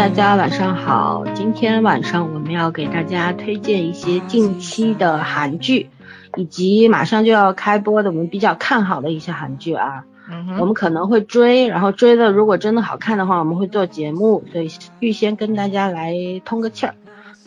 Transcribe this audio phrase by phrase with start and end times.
[0.00, 1.26] 大家晚上好。
[1.34, 5.90] 今天晚上我们要给大家推荐一些近期的韩剧，
[6.36, 10.06] 以及马上就要开播的我们比较看好的一些韩剧啊。
[10.30, 16.14] 嗯我们可能会追，然后追的如果真的好看的话，我们会做节目，所以预先跟大家来
[16.46, 16.94] 通个气儿。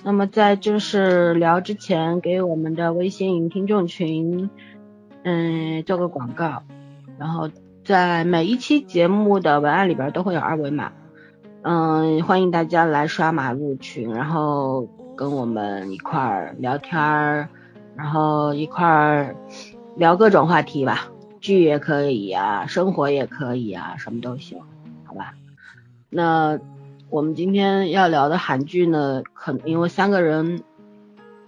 [0.04, 4.52] 那么在就是聊之前，给我们的微信听众群，
[5.24, 6.62] 嗯，做个广告。
[7.18, 7.50] 然后
[7.84, 10.92] 在每一期节目的文案里边都会有二维码，
[11.66, 17.48] 嗯，欢迎大家来刷马入群，然后跟我们一块儿聊天儿，
[17.96, 19.34] 然后一块儿
[19.96, 21.08] 聊各种话题吧，
[21.40, 24.60] 剧也可以啊，生活也可以啊，什么都行，
[25.06, 25.36] 好吧？
[26.10, 26.60] 那
[27.10, 30.64] 我们今天要聊的韩剧呢，可能因为三个人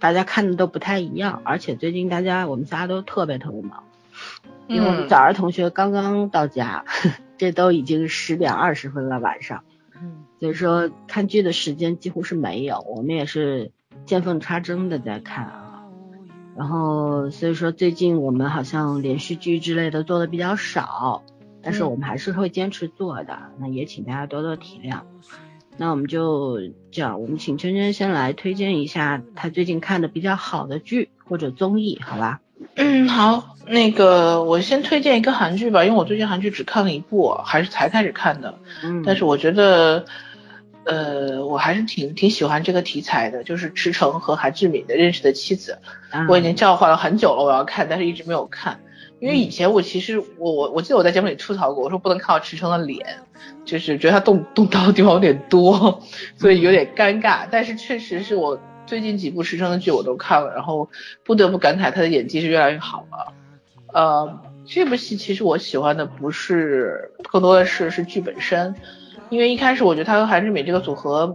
[0.00, 3.82] 大家看的都不太一样，而且最近大家我们仨都特别特别忙。
[4.66, 6.86] 因为我们早儿同学刚刚到家，
[7.36, 9.62] 这都已经十点二十分了晚上，
[10.02, 13.72] 嗯，所以说看剧的时间几乎是没有，我们也是
[14.04, 15.82] 见缝插针的在看啊。
[16.56, 21.22] 然后所以说最近我们好像连续剧之类的做的比较少，
[21.62, 25.00] 但是我们还是会坚持做的，那也请大家多多体谅。
[25.76, 26.58] 那我们就
[26.90, 32.40] 这样，我们请圈圈先来推荐一下他最近看的比较好的剧或者综艺，好吧？
[32.76, 40.04] 嗯，好，那个我先推荐一个韩剧吧，因为我最近韩剧只看了一部，还是才开始看的，嗯，但是我觉得，
[40.84, 45.78] 呃，我还是挺挺喜欢这个题材的，就是池诚和韩志敏的认识的妻子，
[46.12, 48.78] 嗯我已经叫唤了很久了，我要看，但是一直没有看，
[49.18, 53.04] 因为以前我其实我我我记得我在节目里吐槽过，我说不能看到池诚的脸，
[53.64, 56.00] 就是觉得他动动刀的地方有点多，
[56.38, 58.60] 所以有点尴尬，但是确实是我。
[58.86, 60.88] 最近几部池诚的剧我都看了，然后
[61.24, 63.32] 不得不感慨他的演技是越来越好了。
[63.96, 68.74] 呃，这部戏其实我喜欢的不是，更多的是是剧本身，
[69.30, 71.34] 因为一开始我觉得他和韩志敏这个组合，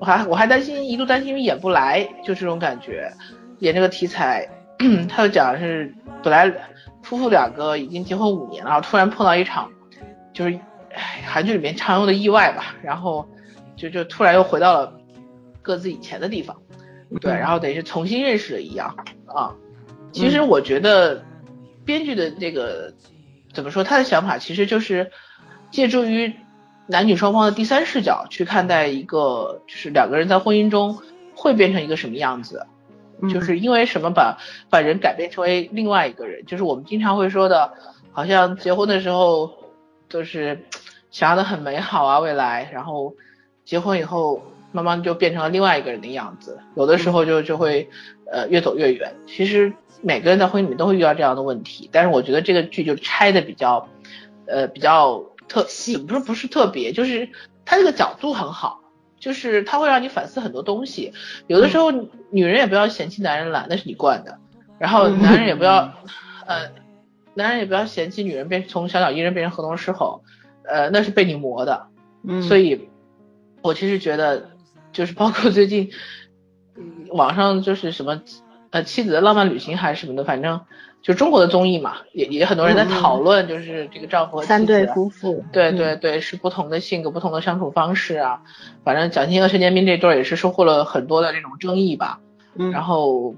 [0.00, 3.12] 我还我还担心一度担心演不来，就这种感觉。
[3.60, 4.48] 演这个题材，
[5.08, 6.52] 他就讲是本来
[7.04, 9.70] 夫妇两个已经结婚五年了，突然碰到一场
[10.32, 10.58] 就是
[11.24, 13.24] 韩剧里面常用的意外吧，然后
[13.76, 14.92] 就就突然又回到了。
[15.60, 16.56] 各自以前的地方，
[17.20, 18.96] 对，然后等于是重新认识了一样
[19.26, 19.54] 啊。
[20.12, 21.22] 其实我觉得
[21.88, 22.92] 编剧的这个
[23.54, 25.10] 怎么说，他的想法其实就是
[25.70, 26.34] 借助于
[26.86, 30.98] 男女双方的第三视角去看待一个，就是两个人在婚姻中
[31.34, 32.66] 会变成一个什么样子，
[33.32, 34.36] 就是因为什么把
[34.68, 37.72] 把人改变成为另外一个人，就是我们经常会说的，
[38.12, 39.50] 好像结婚的时候
[40.10, 40.66] 就是
[41.10, 43.14] 想象的很美好啊未来，然后
[43.64, 44.42] 结婚以后。
[44.70, 47.88] 慢慢就变成了另外一个人的样子，有的时候就就会
[48.30, 49.14] 呃越走越远。
[49.26, 49.72] 其实
[50.02, 53.88] 每个人在婚姻里面都会遇到这样的问题，但是我觉得这个剧就拆的比较
[54.46, 57.28] 呃比较特细，不是不是特别，就是
[57.64, 58.80] 它这个角度很好，
[59.18, 61.12] 就是它会让你反思很多东西。
[61.46, 61.90] 有的时候
[62.30, 64.32] 女人也不要嫌弃男人懒，那是你惯的；
[64.78, 65.92] 然后男人也不要
[66.46, 66.70] 呃
[67.34, 70.22] 男人也不要嫌弃女人变从小鸟依人变成河东狮吼，
[70.64, 71.86] 呃那是被你磨的。
[72.22, 72.88] 嗯，所以
[73.62, 74.50] 我其实觉得。
[74.90, 75.90] 就是包括最近，
[77.10, 78.22] 网上就是什么
[78.70, 80.60] 呃妻子的浪漫旅行还是什么的，反正
[81.02, 88.42] 就中国的综艺嘛，也也很多人在讨论，就是这个丈夫和三对夫妇，对对对，是不同的性格、不同的相处方式啊。
[88.84, 92.20] 反正蒋欣和陈建斌这对也是收获了很多的这种争议吧。
[92.54, 93.34] 嗯，然后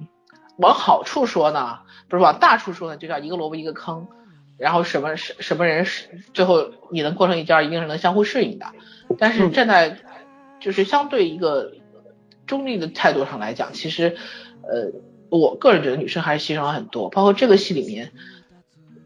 [0.56, 4.08] 往好处说呢，不是往大处说呢，就叫一个萝卜一个坑。
[4.56, 8.66] 然后什么什什么人是最后你能过成一家，一定是能相互适应的。
[9.18, 9.96] 但是站在
[10.60, 11.72] 就是相对一个
[12.46, 14.16] 中立的态度上来讲，其实，
[14.62, 14.92] 呃，
[15.30, 17.08] 我个人觉得女生还是牺牲了很多。
[17.08, 18.10] 包括这个戏里面，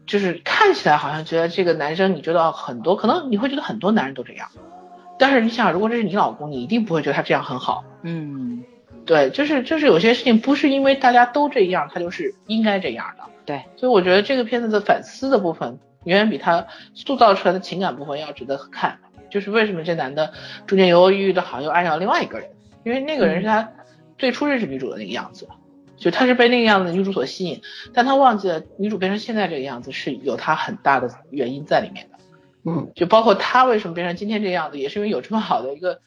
[0.05, 4.49] 就是看起来好像觉得这个男生，你觉得很多，可能你会觉得很多男人都这样。
[5.17, 7.85] 但是你想，如果这是你老公，你一定不会觉得他这样很好。
[8.01, 8.63] 嗯，
[9.05, 13.23] 对，就是就是有些事情不是因为大家都这样，他就是应该这样的。
[13.45, 18.99] 对，所以我觉得这个片子的反思的部分，远远比他塑造出来的情感部分要值得看。
[19.29, 20.31] 就是为什么这男的
[20.65, 22.49] 中间犹犹豫豫的，好像又爱上了另外一个人，
[22.83, 23.69] 因为那个人是他
[24.17, 25.47] 最初认识女主的那个样子，
[25.97, 27.61] 就他是被那个样子的女主所吸引，
[27.93, 32.17] 但他忘记了女主变成现在这个样子是有他很大的原因在里面的。
[32.63, 35.99] 嗯，就包括他为什么变成今天这样子，也是因为有这么好的一个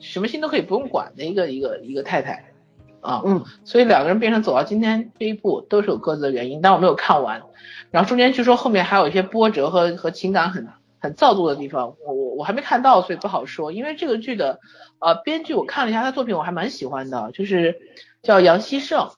[0.00, 2.52] 什么心都可以不用管的一个一个一个太太
[3.00, 3.22] 啊。
[3.24, 7.42] 嗯，所以两个人变成走到今天这一步都是有各自的原因，但我没有看完，
[7.90, 10.68] 然后中间据说后面还有一些波折和和情感很。
[11.00, 13.72] 很造作的地方，我我我还没看到，所以不好说。
[13.72, 14.60] 因为这个剧的
[15.00, 17.76] 呃编剧我看了一下他作品，我还蛮喜欢的，就是
[18.22, 19.10] 叫杨希胜，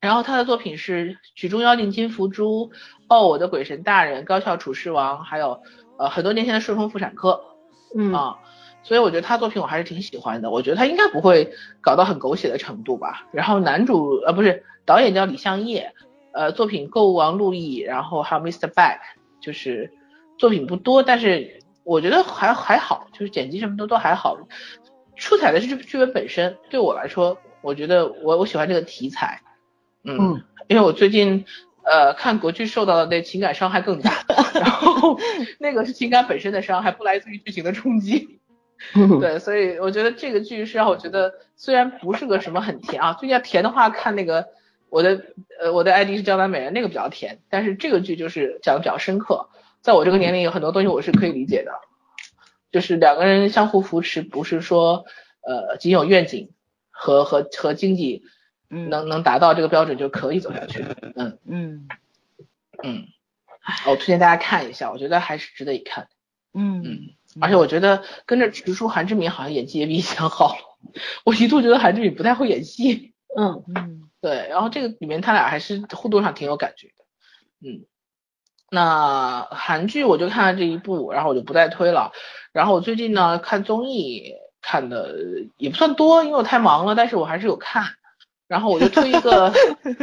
[0.00, 2.66] 然后他的作品是《曲中妖精金福珠》
[3.08, 5.60] 《哦我的鬼神大人》《高校处世王》，还有
[5.98, 7.32] 呃很多年前的《顺风妇产科》
[7.98, 8.38] 嗯啊，
[8.82, 10.50] 所以我觉得他作品我还是挺喜欢的。
[10.50, 11.52] 我觉得他应该不会
[11.82, 13.26] 搞到很狗血的程度吧。
[13.32, 15.92] 然后男主呃不是导演叫李相烨，
[16.32, 18.72] 呃作品《购物王路易》，然后还有《Mr.
[18.72, 18.98] Back》，
[19.42, 19.92] 就是
[20.38, 24.38] 作品不多，但是我觉得还还好，就是剪辑什么的都还好。
[25.16, 29.42] 出彩的是这剧本本身，对我来说，我觉得我我喜欢这个题材，
[30.02, 31.44] 嗯，因为我最近
[31.84, 34.24] 呃看国剧受到的那情感伤害更大，
[34.54, 35.18] 然后
[35.58, 38.40] 那个是情感本身的伤害，不来自于剧情的冲击，
[39.20, 44.48] 对，所以我觉得这个剧是让我觉得虽然不是个什么很甜啊，最近要甜的话看那个
[44.88, 45.24] 我的
[45.60, 49.48] 呃我的 ID 是江南美人那个比较甜，但是这个剧就是讲的比较深刻，
[49.82, 51.72] 在我这个年龄有很多东西我是可以理解的。
[52.72, 55.04] 就是两个人相互扶持，不是说
[55.42, 56.50] 呃仅有愿景
[56.92, 58.22] 和和和经济
[58.70, 60.84] 能能达到这个标准就可以走下去。
[61.16, 61.88] 嗯嗯
[62.82, 63.06] 嗯，
[63.86, 66.08] 我推荐大家看一下，我觉得还是值得一看。
[66.54, 66.98] 嗯嗯，
[67.40, 70.60] 而且我觉得跟着直叔韩志敏好像演技也比以前好了。
[71.24, 73.12] 我一度觉得韩志敏不太会演戏。
[73.36, 77.04] 嗯嗯，对，然后这个里面他俩还是互动上挺有感觉的。
[77.60, 77.84] 嗯。
[78.72, 82.12] 那韩剧我就看了这一部，然后我就不再推了。
[82.52, 85.14] 然后我最近呢看综艺看的
[85.56, 87.84] 也不算多，因为我太忙了，但是我还是有看。
[88.50, 89.52] 然后我就推一个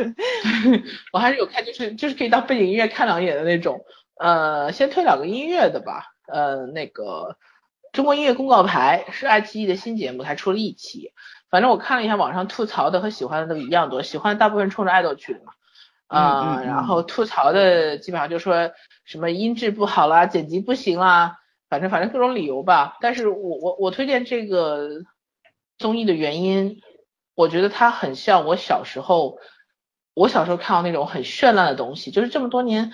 [1.11, 3.81] 我还是有看，就是就是可以当背景音乐看两眼的那种。
[4.17, 6.05] 呃，先推两个音乐的吧。
[6.31, 7.35] 呃，那个
[7.91, 11.11] 中国音乐公告牌是爱奇艺的新节目，才出了一期。
[11.49, 15.51] 反正我看了一下网上吐槽的和喜欢的都一样多，喜欢的大部分冲着爱豆去的嘛。
[16.07, 18.71] 啊，然后吐槽的基本上就说
[19.03, 22.95] 什么音质不好啦，剪辑不行啦，反正反正各种理由吧。
[23.01, 24.87] 但是我我我推荐这个
[25.77, 26.81] 综艺的原因，
[27.37, 29.37] 我觉得它很像我小时候，
[30.15, 32.91] 我小时候看到那种很绚烂的东西，就是这么多年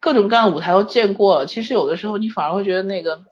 [0.00, 3.22] 各种各样的舞台都见过，其实有的时候你反而会觉得那个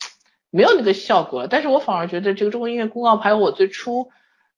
[0.50, 1.48] 没有那个效果。
[1.48, 4.10] 但是我反而觉得这个中国音乐公告牌，我最初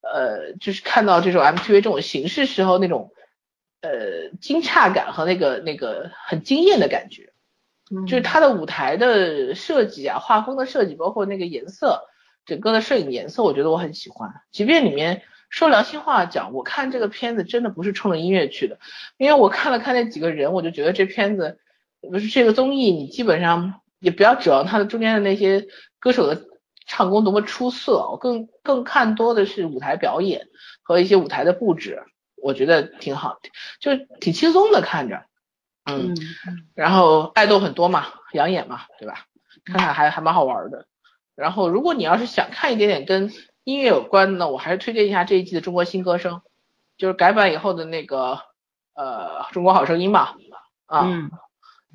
[0.02, 3.10] 呃就是看到这种 MTV 这种形式时候那种。
[3.80, 7.34] 呃，惊诧感和那个那个很惊艳的感觉，
[8.06, 12.08] 就是它的舞台的设计啊，画风的设计，包括那个颜色，
[12.46, 14.32] 整个的摄影颜色，我觉得我很喜欢。
[14.52, 15.20] 即便里面
[15.54, 18.80] 说良心话讲，我看这个片子真的不是冲着音乐去的，
[19.18, 21.60] 因为我看了看那几个人，我就觉得这片子
[22.00, 25.68] 不是这个综艺，你基本上也不要指望它的中间的那些
[26.00, 26.42] 歌手的
[26.88, 30.48] 唱功多么出色，我更更看多的是舞台表演
[30.82, 32.02] 和一些舞台的布置。
[32.34, 33.38] 我觉得挺好，
[33.78, 35.22] 就挺轻松的看着，
[35.84, 36.16] 嗯，
[36.74, 39.26] 然后爱豆很多嘛，养眼嘛，对吧？
[39.64, 40.86] 看看还还蛮好玩的。
[41.36, 43.32] 然后如果你要是想看一点点跟
[43.64, 46.36] 音乐有关的，我还是推荐一下这一季的《中国新歌声》，
[46.96, 48.38] 就是改版以后的那个
[48.94, 50.34] 呃《中国好声音》嘛，
[50.86, 51.30] 啊，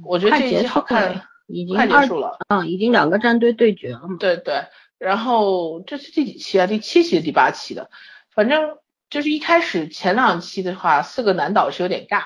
[0.03, 4.17] 我觉得这一季好看，已经快结束了，嗯，已经两个战队对决了嘛。
[4.19, 4.65] 对对，
[4.97, 6.67] 然后这是第几期啊？
[6.67, 7.89] 第七期、第八期的，
[8.33, 8.77] 反正。
[9.11, 12.25] 就是一开始前两期的话，四个男导是有点尬，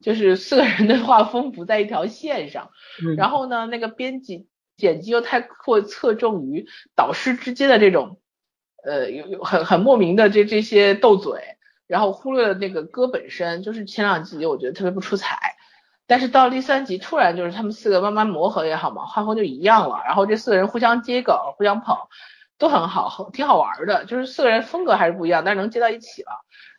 [0.00, 2.70] 就是四个人的画风不在一条线上。
[3.18, 4.48] 然后呢，那个编辑
[4.78, 8.20] 剪辑又太过侧重于导师之间的这种，
[8.84, 13.62] 呃，有有很很莫名的这这些斗嘴，然后忽略了那个歌本身。
[13.62, 15.56] 就是前两集我觉得特别不出彩，
[16.06, 20.02] 但是到第三集突然就是他们四个慢慢磨合也好嘛，画风就一样了。
[20.04, 21.96] 然后这四个人互相接梗，互相捧。
[22.56, 26.30] 都很好，挺好玩的，就是四个人风格还是不一样，但是能接到一起了。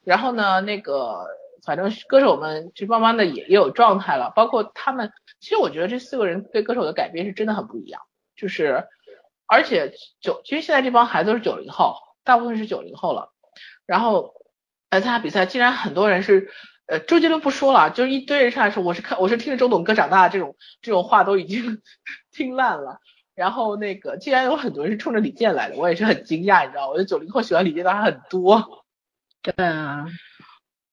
[0.05, 1.25] 然后呢，那个
[1.65, 8.01] 反正歌手们就慢慢的也也有状态了，包括他们，其实我觉得这四个人对歌手的改编是真的很不一样，
[8.37, 8.85] 就是
[9.47, 13.31] 而且九，其实现在这帮孩子都是九零后，大部分是九零后了。
[13.85, 14.33] 然后
[14.89, 16.49] 来参加比赛，竟然很多人是，
[16.87, 21.81] 呃，周杰伦不说了，就是一堆人上来说我是看我是听着周董歌长大的这种这种话都已经
[22.31, 22.99] 听烂了。
[23.35, 28.85] 然后那个，竟然有很多人是冲着李健来的，我也是很惊讶，你知道，我觉得九零后喜欢李健的还很多。
[29.41, 30.05] 对啊。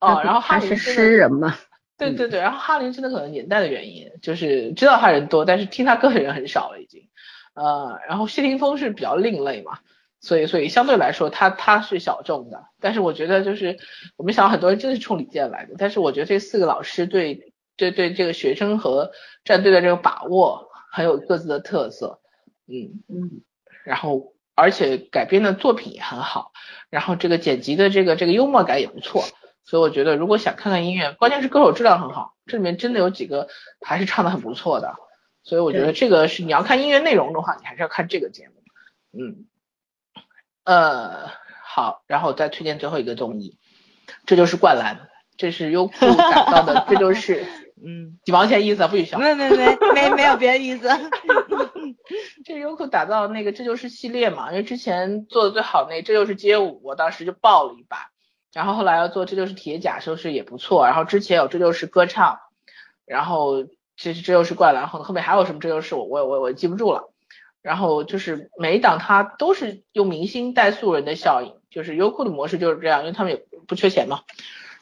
[0.01, 1.57] 哦，然后哈林是诗人嘛。
[1.97, 7.09] 对对对，然后哈林真的可能年代的原因，就是知道他人多，但是听他歌的人很少了已经。
[7.55, 9.79] 呃，然后谢霆锋是比较另类嘛，
[10.21, 13.79] 所以所以相对来说他他是小众的，但是我觉得就是
[14.17, 19.13] 我们想很多人真的是冲李健来的，但是我觉得这四个老师对对对这个学生和
[19.45, 22.21] 战队的这个把握很有各自的特色。
[22.67, 23.43] 嗯嗯，
[23.85, 26.53] 然后而且改编的作品也很好，
[26.91, 29.25] 然后这个剪辑的这个这个幽默感也不错，
[29.65, 33.49] 所以我觉得如果想看看音乐，关键是歌手质量很好，这里面真的有几个
[33.81, 34.95] 还是唱的很不错的，
[35.43, 38.55] 所以我觉得这个是你要看音乐内容的话，你还是要看这个节目。
[39.13, 39.47] 嗯，
[40.65, 41.31] 呃
[41.65, 43.59] 好，然后再推荐最后一个综艺，
[44.27, 47.45] 这就是灌篮，这是优酷打造的，这就是
[47.85, 50.89] 嗯几毛钱意思啊，不许笑，没没没没没有别的意思。
[52.45, 58.11] 这优酷打造那个这就是系列嘛，因为之前做的最好那这就是街舞，我当时就爆了一把。
[58.53, 60.85] 然后后来要做这就是铁甲，收视也不错。
[60.85, 62.39] 然后之前有这就是歌唱，
[63.07, 63.65] 然后
[63.97, 67.11] 这这就是灌篮，后后面还有什么这就是我我我我记不住了。
[67.61, 74.21] 然后就是每一档它都是用明星带素人的效应，就是优酷的模式就是这样，因为他们也不缺钱嘛。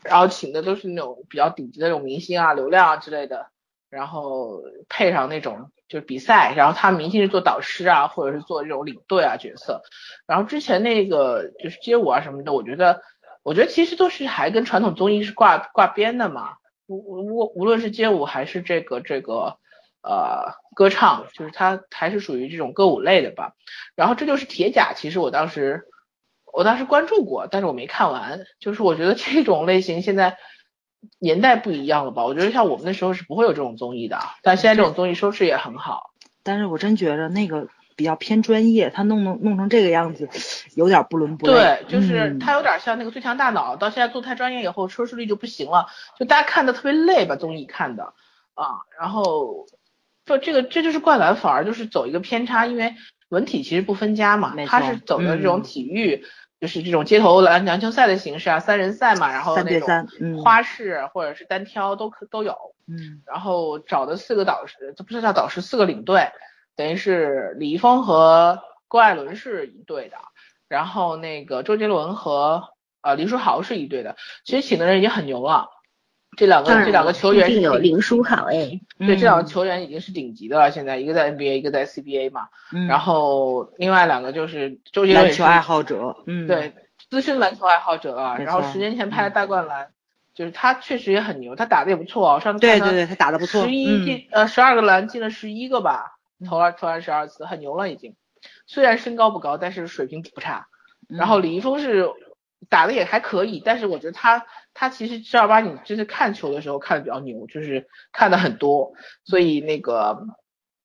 [0.02, 3.48] 然后请的都是那种比较顶级的那种明星啊、流量啊之类的，
[3.90, 9.82] 然后配上那种就是比赛，然后他明星是做导师啊，或者是做这种领队啊角色。
[10.26, 13.02] 然后之前那个就是街舞啊什么的，我觉得。
[13.42, 16.56] 我觉得其实都是还跟传统综艺是挂挂边的嘛，
[16.96, 19.58] 无无无论是街舞还是这个这个
[20.02, 23.54] 呃歌唱，就是它还是属于这种歌舞类的吧。
[23.94, 25.84] 然后这就是铁甲，其实我当时
[26.52, 28.40] 我当时关注过，但是我没看完。
[28.58, 30.36] 就是我觉得这种类型现在
[31.18, 32.24] 年代不一样了吧？
[32.24, 36.10] 我觉得像我们那时候是不会有这种综艺的，但现在这种综艺收视也很好。
[36.42, 37.68] 但是我真觉得那个。
[38.00, 40.26] 比较偏专业，他弄弄弄成这个样子，
[40.74, 41.52] 有点不伦不类。
[41.52, 45.88] 对，就是他有点像那个最强大脑，到现在做太专业以后，收视率就不行了，
[46.18, 48.14] 就大家看的特别累吧，综艺看的
[48.54, 48.80] 啊。
[48.98, 49.66] 然后，
[50.24, 52.94] 就这个这就是灌篮，反而就是走一个偏差，因为
[53.28, 56.24] 文体其实不分家嘛，他是走的这种体育，
[56.58, 62.54] 就是这种街头篮篮球赛的形式啊，三人赛嘛，然后那种花式或者是单挑都可都有。
[62.88, 63.20] 嗯。
[63.26, 66.30] 然后找的四个导师，这不是叫导师，四个领队。
[66.76, 70.16] 等于是李易峰和郭艾伦是一对的，
[70.68, 72.70] 然后那个周杰伦和
[73.02, 74.16] 呃林书豪是一对的。
[74.44, 75.68] 其实请的人已经很牛了，
[76.36, 80.70] 这两个这两个球员有林书豪哎，对，这两个球员已经是顶级的了。
[80.70, 82.48] 现在一个在 NBA，一个在 CBA 嘛。
[82.72, 82.86] 嗯。
[82.86, 86.74] 然后另外两个就是周杰伦篮球爱好者，嗯，对，
[87.10, 88.38] 资深篮球爱好者啊。
[88.38, 89.90] 然后十年前拍的大灌篮，
[90.34, 92.40] 就是他确实也很牛，他打的也不错哦。
[92.40, 93.62] 上次对对对，他打的不错。
[93.62, 96.16] 十一进呃十二个篮进了十一个吧。
[96.46, 98.16] 投了投了十二次，很牛了已经。
[98.66, 100.66] 虽然身高不高，但是水平不差。
[101.08, 102.08] 然后李易峰是
[102.68, 108.92] 打的也还可以，但是我觉得他他其实正儿八经就是看球的时候看的比较牛，就是看的很多。
[109.24, 110.26] 所以那个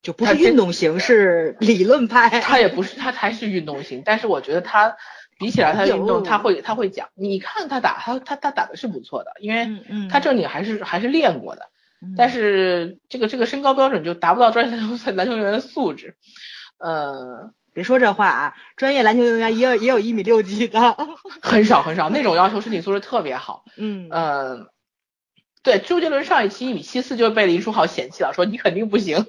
[0.01, 2.41] 就不是运动型，是理论派。
[2.41, 4.01] 他也不是，他才是运动型。
[4.03, 4.97] 但是我觉得他
[5.37, 7.09] 比起来他运动，他会他会讲。
[7.13, 9.69] 你看他打他他他打的是不错的，因为
[10.09, 11.69] 他正经还是还是练过的。
[12.17, 16.15] 但是这个这个身高标准就达不到专业篮球 篮球员的素质，
[16.77, 20.97] 呃，别说这话啊，专业篮球运动员也有也有一米六几的，
[21.41, 23.65] 很少很少，那种要求身体素质特别好。
[23.77, 24.67] 嗯呃，
[25.63, 29.25] 对，周杰伦上一期一米七四就被林书豪嫌弃了，说你肯定不行，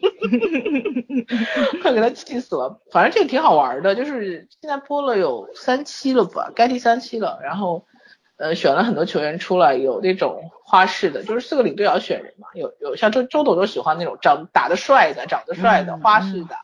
[1.82, 2.80] 快给他气死了。
[2.92, 7.86] 反正这个挺好玩的，就是现在播了有三期了吧，该第三期了，然后。
[8.36, 16.56] 呃，选了很多球员出来，有那种花式的，就是四个领队要选人嘛，有有像周周董就喜欢那种长打得帅的，长得帅的花式的，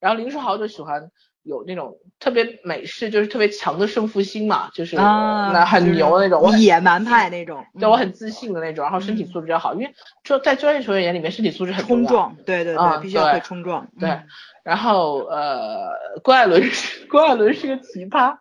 [0.00, 1.10] 然后林书豪就喜欢
[1.42, 9.94] 有那种特别美式，就是特别强的胜负心嘛，就是那很牛的那种野蛮派那种，对我很自信的那种，然后身体素质要好，因为
[10.24, 14.20] 说在专业球员眼里面，身体素质很冲撞，对对对，必须要会冲撞，对。
[14.62, 15.88] 然后呃，
[16.22, 18.36] 郭艾伦是郭艾伦是个奇葩，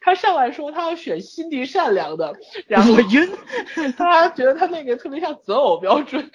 [0.00, 2.34] 他上来说他要选心地善良的，
[2.66, 3.30] 然后我晕，
[3.96, 6.30] 他觉得他那个特别像择偶标准，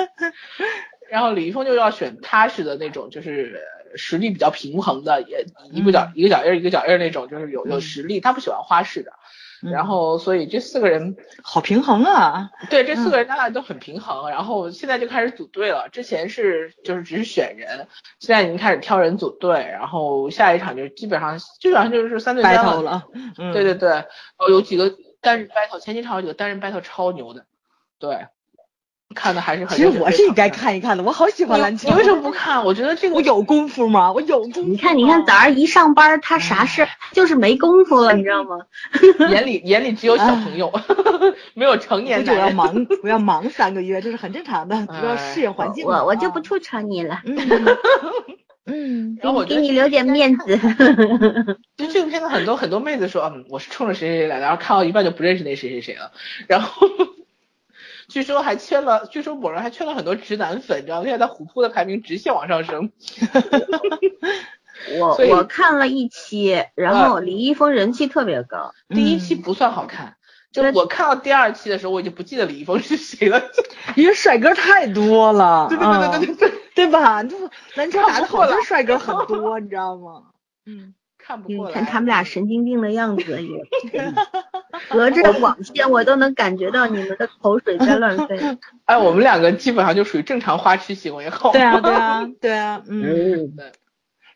[1.10, 3.60] 然后李易峰就要选踏实的那种，就是
[3.96, 9.12] 实力比较平衡的，也一个脚一个脚印一个脚印那种，就是有有实力，他不喜欢花式的。
[9.62, 12.48] 然后，所以这四个人好平衡啊！
[12.70, 14.30] 对，这四个人大概都很平衡。
[14.30, 17.86] 然后现在就开始组队了，之前是就是只是选人，
[18.20, 19.58] 现在已经开始挑人组队。
[19.70, 23.06] 然后下一场就基本上基本上就是三对三了。
[23.52, 23.90] 对对对，
[24.38, 27.44] 哦，有几个单人 battle，前几场有几个单人 battle 超牛的，
[27.98, 28.28] 对。
[29.14, 29.76] 看的还是很。
[29.76, 31.88] 其实我是应该看一看的，我好喜欢篮球。
[31.88, 32.64] 你为什么不看？
[32.64, 34.12] 我觉得这个我有功夫吗？
[34.12, 34.62] 我有功夫。
[34.62, 38.56] 你看，你看，早上一上班，他啥事就是没功夫了，你知道吗？
[39.30, 40.72] 眼里眼里只有小朋友，
[41.54, 42.34] 没有成年人。
[42.34, 45.84] 我要忙，我要忙三个月，这是很正常的，要适应环境。
[45.84, 47.20] 我我就不吐槽你了。
[48.66, 50.56] 嗯，然后我给你留点面子。
[51.76, 56.12] 就这个片子，很多很多妹子说，嗯，我是冲着谁谁谁来的，然后看到一半就不认识那谁谁谁了，
[56.46, 56.86] 然后。
[58.10, 62.92] 据说还圈了，据说某人还圈了很多直男粉，你知道现在在虎扑的排名直线往上升。
[64.98, 68.72] 我我看了一期，然后李易峰人气特别高。
[68.88, 70.16] 第一期不算好看，
[70.52, 73.42] 就我看到第二期的时候，我已经不记得李易峰是谁了，
[73.94, 75.66] 因为帅哥太多了。
[75.68, 77.22] 对对对对对对，对吧？
[77.22, 77.36] 就
[77.74, 80.24] 篮球打的好，多帅哥很多，你知道吗？
[80.66, 80.94] 嗯。
[81.30, 83.64] 看不过来，看他们俩神经病的样子，也
[84.90, 88.36] 隔着网线我都能感觉到你们的口水在乱飞。
[88.86, 91.52] 哎，我们两个基本上就属于正常花痴行为好。
[91.52, 93.70] 对啊，对啊，对啊，嗯，对。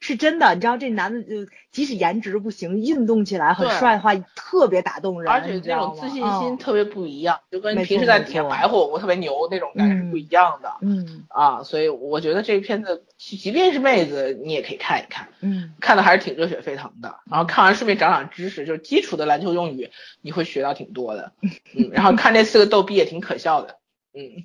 [0.05, 0.55] 是真的。
[0.55, 10.75] 你知道这男的就即使颜值不行，运动起来很帅的话，特别打动人，而且那种自信心嗯特别不一样，就跟没平时在错没错底下白活我特别牛那种感觉是不一样的。
[10.83, 17.21] 嗯啊，所以我觉得这片子，即即便是妹子，你也可以看一看，嗯看的还是挺热血沸腾的。
[17.31, 21.33] 然后看完顺便长长知识，就是基础的篮球用语，你会学到挺多的。
[21.75, 23.79] 嗯，然后看这四个逗逼也挺可笑的。
[24.13, 24.45] 嗯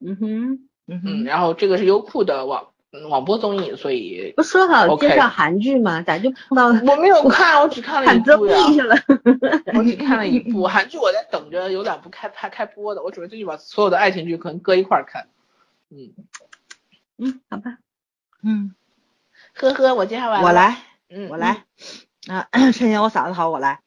[0.00, 6.00] 嗯哼，嗯嗯，哼，然后这个是优酷的网嗯网播综艺，所以不说好介绍韩剧吗？
[6.06, 8.56] 咋就碰到我没有看，我只看了一部呀。
[8.84, 8.96] 了？
[9.76, 15.26] 我只 看了一部韩剧，我在等着有两部开拍开播的，我准备最近把所有的爱情剧可能搁一块儿看。
[15.90, 16.14] 嗯，
[17.18, 17.78] 嗯，好吧，
[18.44, 18.74] 嗯，
[19.54, 20.46] 呵呵，我介绍完了。
[20.46, 20.76] 我，来。
[21.10, 21.64] 嗯，我来
[22.28, 23.80] 啊， 趁现我嗓子好，我来。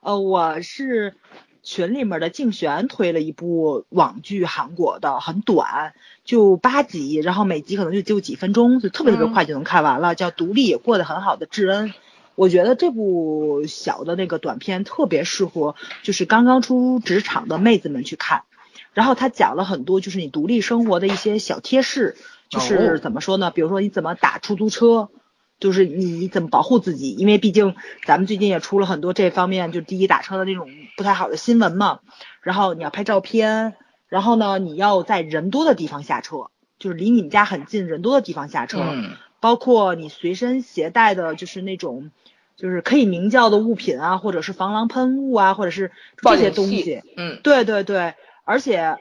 [0.00, 1.14] 呃，我是
[1.62, 11.90] 群里面的竞选推了一部网剧，韩国的，很短，就八集，然后每集可能就就几分钟，就特别特别嗯快就能看完了，叫《独立也过得很好的智恩》。
[12.34, 18.42] 我觉得这部小的那个短片特别适合，就是刚刚出职场的妹子们去看。
[18.94, 22.16] 然后他讲了很多，就是你独立生活的一些小贴士，
[22.48, 23.50] 就是哦怎么说呢？
[23.50, 25.10] 比如说你怎么打出租车，
[25.62, 32.00] 就是你怎么保护自己，因为毕竟咱们最近也出了很多这方面就滴滴打车的那种不太好的新闻嘛。
[32.42, 33.74] 然后你要拍照片，
[34.08, 42.10] 然后呢你要在人多的地方下车，就是离你们家很近人多的地方下车，嗯包括你随身携带的就是那种。
[42.54, 48.98] 就是可以鸣叫的物品啊，或者是防狼喷雾啊，或者是这些东西，嗯对对对，而且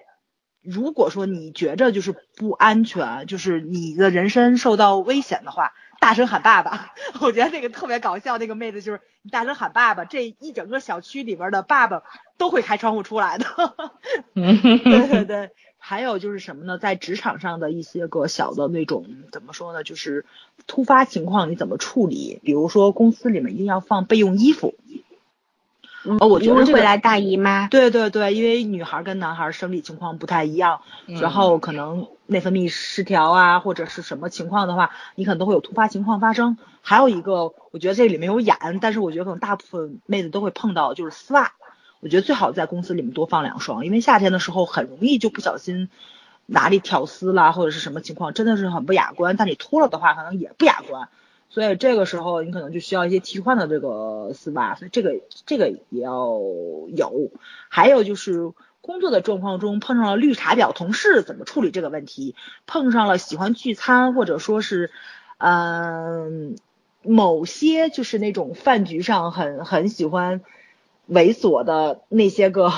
[0.64, 6.94] 如果说你觉着就是不安全，就是你的人身受到危险的话，大声喊爸爸。
[7.22, 12.02] 我觉得那个特别搞笑，那个妹子就是你大声喊爸爸，这一整个小区里边的爸爸
[12.38, 13.46] 都会开窗户出来的。
[14.34, 16.80] 对对对，还有就是什么呢？
[16.80, 19.84] 在职场上的一些个小的那种怎么说呢？
[19.84, 20.26] 就是
[20.66, 22.42] 突发情况你怎么处理？
[22.44, 24.74] 比如说公司里面一定要放备用衣服。
[26.04, 27.68] 哦我觉得会来大姨妈。
[27.68, 36.58] 对对对，因为女孩跟男孩生理情况不太一样，然后可能内分泌失调啊，或者是什么情况的话，你可能都会有突发情况发生。
[36.82, 41.52] 还有一个，我觉得这里面有眼，但是我觉得可能大部分妹子都会碰到，就是丝袜。
[42.00, 45.88] 我觉得最好在公司里面多放两双，因为夏天的时候很容易就不小心
[46.48, 49.38] 哪里挑丝啦，或者是什么情况，真的是很不雅观。
[49.38, 51.10] 但你脱了的话，可能也不雅观。
[51.52, 56.40] 所以这个时候你可能就需要一些替换的这个丝袜，所以这个这个也要
[56.96, 57.30] 有。
[57.70, 62.34] 还有就是工作的状况中碰上了绿茶婊同事怎么处理这个问题，
[62.66, 64.90] 碰上了喜欢聚餐或者说是
[65.44, 66.56] 嗯、
[67.04, 70.42] 某些就是那种饭局上很很喜欢
[71.10, 72.72] 猥琐的那些个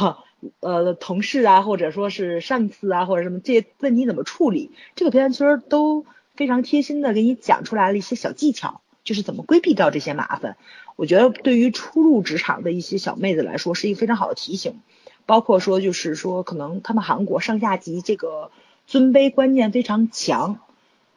[0.61, 10.57] 呃同事啊，或者说是上司啊，或者什么这些问题怎么处理，这个片其实都非常贴心的给你讲出来了一些小技巧，就是怎么规避掉这些麻烦。
[10.95, 14.81] 我觉得对于初入职场的一些小妹子来说，是一个非常好的提醒。
[15.25, 18.51] 包括说，就是说，可能他们韩国上下级这个
[18.87, 20.59] 尊卑观念非常强，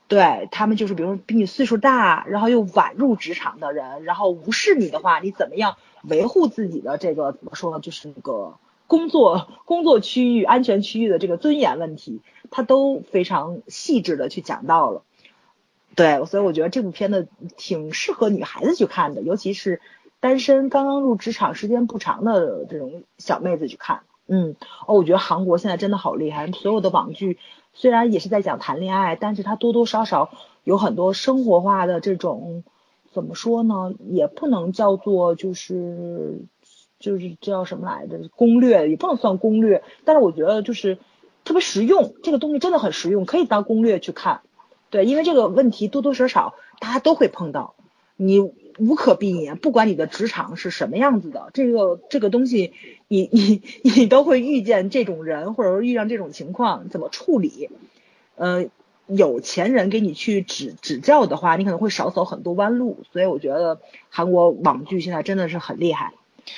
[0.07, 7.81] 对他们就是，比如说比你岁数大，然后又晚入职场的人，然后无视你的话，你怎么样维护自己的这个怎么说呢？
[7.81, 8.55] 就是那个
[8.87, 15.02] 工作工作区域、安全区域的这个尊严问题，他都非常细致的去讲到了。
[15.94, 19.80] 对，所以我觉得这部片子挺适合女孩子去看的，尤其是
[20.20, 24.00] 单身刚刚入职场时间不长的这种小妹子去看。
[24.26, 24.56] 嗯，
[24.87, 27.38] 哦，我觉得韩国现在真的好厉害，所有的网剧
[27.72, 30.30] 虽然也是在讲谈恋爱，但是它多多少少
[30.64, 32.64] 有很多生活化的这种，
[33.12, 33.94] 怎么说呢？
[34.11, 36.40] 也不能叫做就是
[36.98, 38.28] 就是叫什么来着？
[38.35, 40.98] 攻略也不能算攻略，但是我觉得就是
[41.46, 44.42] 特别实用，这个东西真的很实用，可以当攻略去看。
[44.90, 47.74] 对，因为这个问题多多少少大家都会碰到，
[48.16, 52.72] 你无可避免，不管你的职场是什么样子的，这个这个东西
[53.09, 57.70] 你你你都会遇见这种人，或者说遇上这种情况，怎么处理？
[58.35, 58.66] 呃，
[59.06, 62.98] 有钱人给你去指指教的话，你可能会少走很多弯路。
[63.12, 63.80] 所以我觉得
[64.11, 66.12] 韩国网剧现在真的是很厉害。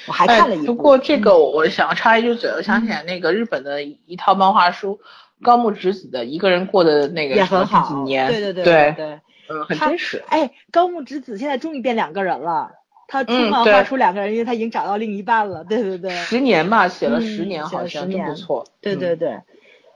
[0.07, 5.01] 我还看了一部，哎、不过这个我想插一句嘴，我想起来那个日本的一套漫画书。
[5.41, 10.21] 高木直子的一个人过的那个也很好，几年，对对对对对，嗯，很真实。
[10.27, 12.73] 哎，高木直子现在终于变两个人了，
[13.07, 16.11] 他出漫画出两个人，因为他已经找到另一半了，对对对。
[16.11, 18.67] 十年吧，写了十年，嗯、好像真不错。
[18.81, 19.41] 对对对，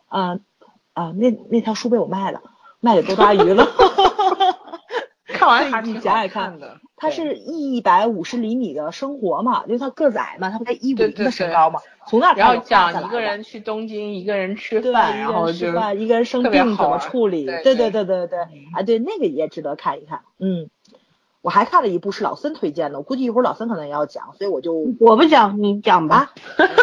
[0.07, 0.39] 啊
[0.93, 2.41] 啊，那那套书被我卖了，
[2.79, 3.67] 卖给多抓鱼了。
[5.43, 6.79] 看完还挺想爱看的。
[6.97, 18.39] 他是一百五十厘米的生活嘛，因为他个子矮嘛，他不才一五零的身高嘛，从那然后讲一个人去东京，一个人吃饭，然后吃饭，一个人生病怎么处理，对对对对对，
[18.73, 20.71] 啊对，那个也值得看一看，嗯，
[21.41, 26.33] 我还看了一部是老森推荐的，我估计一会儿老森可能也要讲，所以我就我不讲，你讲吧，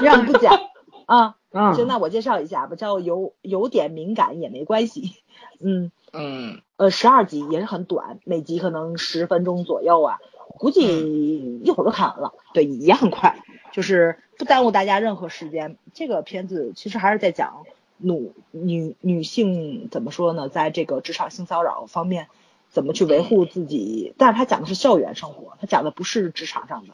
[0.01, 0.59] 让你不讲
[1.07, 1.35] 啊。
[1.51, 5.15] 嗯，行，那我介绍一下吧，叫有有点敏感也没关系，
[5.63, 10.19] 嗯嗯，呃，十二集也是很短，每集可能十分钟左右啊，
[10.57, 15.75] 估计一会儿就看完了，对，也很快，就是不耽误大家任何时间。
[15.93, 17.65] 这个片子其实还是在讲
[17.97, 22.27] 女女女性怎么说呢，在这个职场性骚扰方面
[22.69, 26.93] 怎么去维护自己，但是他讲的是校园生活，他讲的不是职场上的，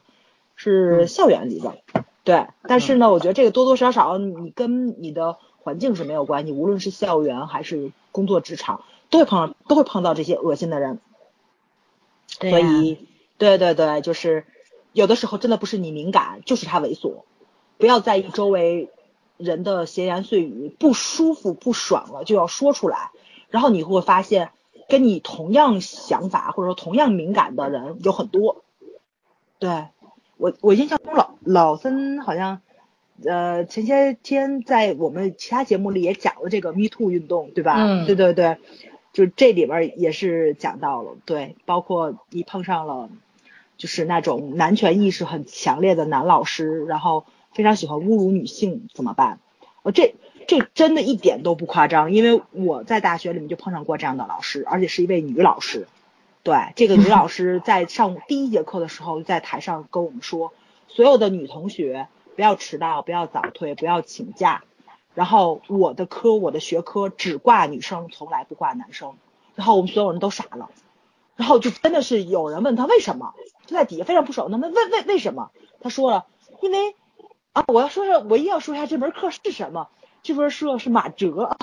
[0.56, 1.78] 是校园里的。
[2.24, 11.00] 对，但是呢，我觉得这个多多少少你跟你的环境是没有关系，无论是校园还是工作职场，都会碰都会碰到这些恶心的人。
[12.40, 14.46] 对所以，对对对，就是
[14.94, 17.24] 有的时候真的不是你敏感，就是他猥琐，
[17.78, 18.90] 不要在意周围
[19.38, 23.12] 人的闲言碎语，不舒服不爽了就要说出来，
[23.50, 24.52] 然后你会发现
[24.90, 28.64] 跟你同样想法或者说同样敏感的人有很多。
[29.60, 29.88] 对
[30.38, 32.62] 我我印象中老老森好像
[33.24, 37.76] 呃前些天在我们其他节目里也讲了这个 Me Too 运动，对吧？
[37.78, 38.58] 嗯对对对，
[39.16, 43.10] 就这里边也是讲到了，对，包括你碰上了
[43.78, 49.40] 就是那种男权意识很强烈的男老师，然后非常喜欢侮辱女性怎么办？
[49.84, 50.16] 呃，这
[50.48, 55.88] 这真的一点都不夸张，因为我在大学里面就碰上过这样的老师，而且是一位女老师。
[56.44, 60.52] 对，这个女老师在上第一节课的时候，在台上跟我们说，
[60.90, 64.66] 所有的女同学不要迟到，不要早退，不要请假。
[65.16, 69.16] 然后我的科，我的学科只挂女生，从来不挂男生。
[69.56, 70.70] 然后我们所有人都傻了，
[71.36, 73.34] 然后就真的是有人问他为什么，
[73.66, 75.50] 就在底下非常不爽，那问为为为什么？
[75.82, 76.26] 他说了，
[76.62, 76.96] 因为
[77.54, 79.88] 啊，我要说说，我一定要说一下这门课是什么。
[80.24, 81.56] 这门课是马哲，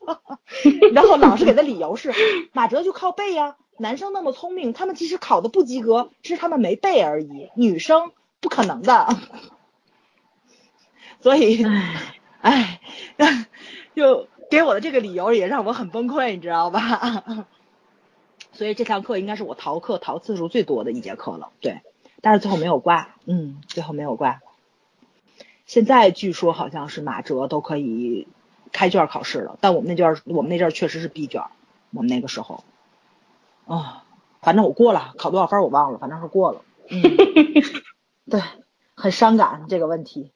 [0.94, 2.12] 然后老师给的理由是
[2.54, 9.06] 马哲就靠背呀、男生那么聪明，他们其实考的不及格，只是他们没背而已，女生不可能的。
[11.20, 11.62] 所以，
[12.44, 12.78] 哎，
[13.96, 17.24] 就给我的这个理由也让我很崩溃，你知道吧？
[18.52, 21.80] 所以这堂课应该是我逃课逃次数最多的一节课了，对，
[22.20, 24.42] 但是最后没有挂，嗯，最后没有挂。
[25.64, 28.28] 现在据说好像是马哲都可以
[28.72, 31.44] 开卷考试了，但我们那卷我们那阵确实是闭卷，
[31.92, 32.62] 我们那个时候，
[33.66, 34.04] 啊、
[34.42, 37.00] 反正我过了，考多少分我忘了，反正是过了，嗯，
[38.30, 38.42] 对，
[38.94, 40.33] 很伤感这个问题。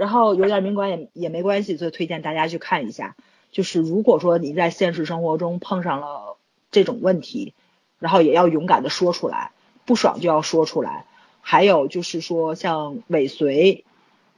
[0.00, 3.16] 然后有点敏感也也没关系，所以推荐大家去看一下。
[3.52, 6.38] 就是如果说你在现实生活中碰上了
[6.70, 7.52] 这种问题，
[7.98, 9.52] 然后也要勇敢的说出来，
[9.84, 11.04] 不爽就要说出来。
[11.42, 13.84] 还有就是说像尾随，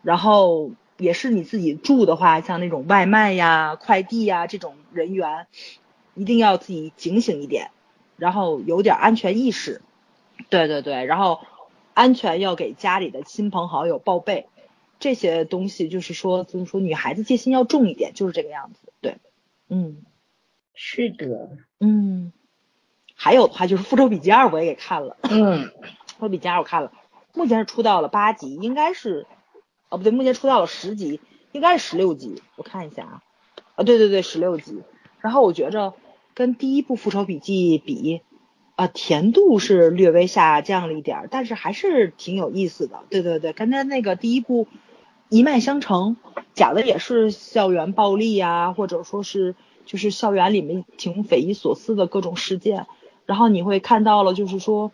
[0.03, 5.47] 然后也是你自己住的话，像那种外卖呀、快递呀这种人员，
[6.15, 7.71] 一定要自己警醒一点，
[8.17, 9.81] 然后有点安全意识。
[10.51, 11.39] 对对对，然后
[11.95, 14.49] 安全要给家里的亲朋好友报备。
[15.03, 18.93] 这些东西就是说，就是说女孩子戒心要重一点，就是这个样子。
[19.01, 19.17] 对，
[19.69, 20.05] 嗯
[20.75, 22.33] 是的，嗯。
[23.15, 25.67] 还有的话就是《复仇笔记二》，我也给看了，嗯，
[26.17, 26.93] 《复仇笔记二》我看了，
[27.35, 29.27] 目前是出到了八集，应该是，
[29.91, 31.21] 哦不对，目前出到了十集，
[31.53, 33.23] 应该是十六集，我看一下啊，
[33.77, 34.83] 啊对对对，十六集。
[35.21, 35.95] 然后我觉着
[36.35, 38.23] 跟第一部《复仇笔记》比，
[38.75, 43.05] 啊甜度是略微下降了一点儿，但是还是挺有意思的。
[43.09, 44.67] 对对对，跟他那个第一部
[45.33, 46.19] 一脉相承，
[46.53, 49.55] 讲的也是校园暴力呀、或者说是
[49.87, 52.87] 就是校园里面挺匪夷所思的各种事件。
[53.25, 54.93] 然后你会看到了，就是说，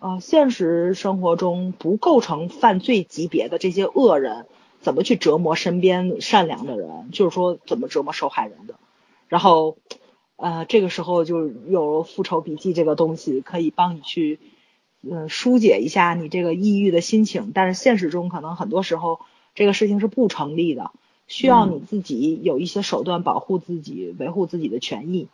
[0.00, 4.46] 呃，现实生活中不构成犯罪级别的这些恶人，
[4.80, 8.74] 怎么去折磨身边善良的人，就是说怎么折磨受害人的。
[9.28, 9.76] 然后，
[10.34, 14.40] 呃，这个时候就有复仇笔记这个东西，可以帮你去，
[15.08, 17.52] 嗯、疏解一下你这个抑郁的心情。
[17.54, 19.20] 但是现实中可能很多时候
[19.58, 20.92] 这个事情是不成立的，
[21.26, 25.26] 需要你自己有一些手段保护自己，维护自己的权益。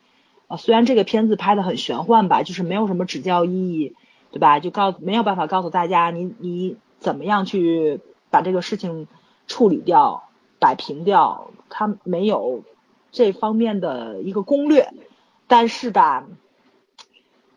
[0.48, 3.94] 啊，虽然这个片子拍的很玄幻吧，就是没有什么指教意义，
[4.30, 4.60] 对吧？
[4.60, 9.08] 就告没有办法告诉大家你你怎么样去把这个事情
[9.46, 10.24] 处理掉、
[10.58, 12.62] 摆平掉，它没有
[13.12, 14.88] 这方面的一个攻略。
[15.46, 16.26] 但是吧，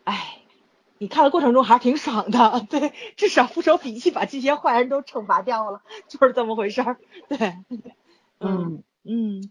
[0.04, 0.37] 哎，
[0.98, 6.96] 你看的过程中还是挺爽的，对，至少复仇笔记把这些坏人都惩罚掉了，就是这么回事儿，
[7.28, 7.54] 对，
[8.40, 9.42] 嗯嗯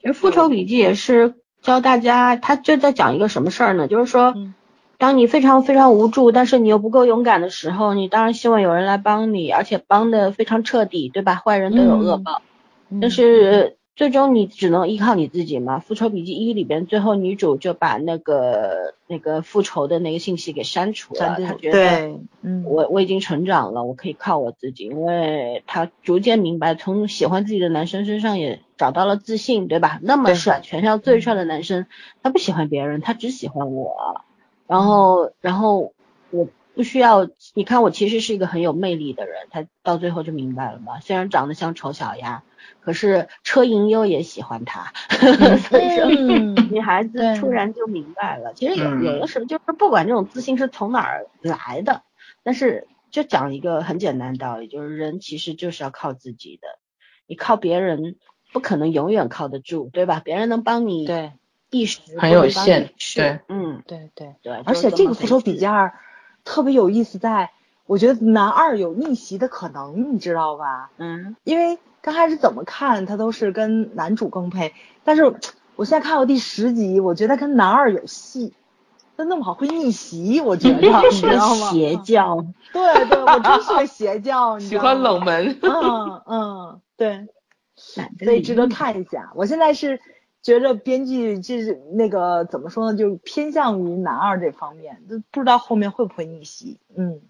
[0.00, 3.88] 其实《复仇笔记》也是教大家，他就在讲一个什么事儿呢？
[3.88, 4.54] 就是说，嗯
[4.98, 11.36] 当你非常非常无助，但是你又不够勇敢的时候，你当然希望有人来帮你，而且帮的非常彻底，对吧？
[11.36, 12.42] 坏人都有恶报。
[12.90, 15.78] 嗯但是最终你只能依靠你自己嘛。
[15.78, 29.98] 复仇笔记一里边，最后女主就把那个那个复仇的那个信息给删除了，她觉得，嗯，我我已经成长了，我可以靠我自己，因为她逐渐明白，从喜欢自己的男生身上也找到了自信，对吧？
[30.02, 31.86] 那么帅，全校最帅的男生，
[32.22, 34.22] 他不喜欢别人，他只喜欢我，
[34.66, 35.92] 然后然后
[36.30, 36.48] 我。
[36.72, 41.00] 不需要，你看我其实是一个很有魅力的人，他到最后就明白了嘛。
[41.00, 42.42] 虽然长得像丑小鸭，
[42.80, 44.92] 可是车银优也喜欢他，
[45.68, 46.06] 所以说
[46.70, 48.52] 女孩子突然就明白了。
[48.54, 52.02] 其实有有的时候就是不管这种自信是从哪儿来的，
[52.42, 56.78] 但是就讲一个很简单的道理，就是人其实就是要靠自己的，
[57.26, 58.16] 你靠别人
[58.52, 60.20] 不可能永远靠得住，对吧？
[60.24, 61.32] 别人能帮你对
[61.70, 65.92] 一时很有限，对，嗯，对对对，而且这个复仇笔记二。
[66.42, 67.50] 特别有意思，在
[67.84, 70.90] 我觉得男二有逆袭的可能，你知道吧？
[70.96, 74.72] 嗯，因为刚开始怎么看他都是跟男主更配，
[75.04, 75.24] 但是
[75.76, 78.54] 我现在看到第十集，我觉得跟男二有戏，
[79.16, 80.86] 他那么好会逆袭，我觉得你
[81.20, 81.70] 知道吗？
[81.70, 87.28] 邪教，对对，我真是个邪教，喜欢冷门，嗯嗯，对，
[87.74, 89.32] 所以值得看一下。
[89.34, 90.00] 我现在是。
[90.42, 97.20] 觉着编剧就是那个怎么说呢，就偏向于男二这方面，都不知道后面会不会逆袭，嗯，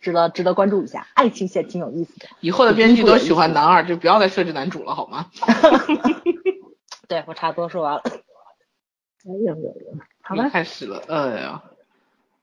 [0.00, 2.26] 值得值得关注一下，爱情线挺有意思的。
[2.40, 5.26] 以后的编剧都喜欢男二，就不要再设置男主了，好吗？
[7.08, 8.02] 对我差不多说完了。
[8.06, 9.74] 哎呦呦呦，
[10.22, 11.62] 好吧，开始了，哎呀，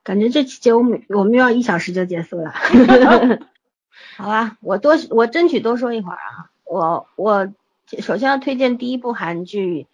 [0.04, 2.54] 感觉这期节目我们又要一小时就结束了。
[4.18, 7.54] 好吧，我多我争取多说一会儿啊，我我。
[8.02, 9.88] 首先要推荐第一部韩剧，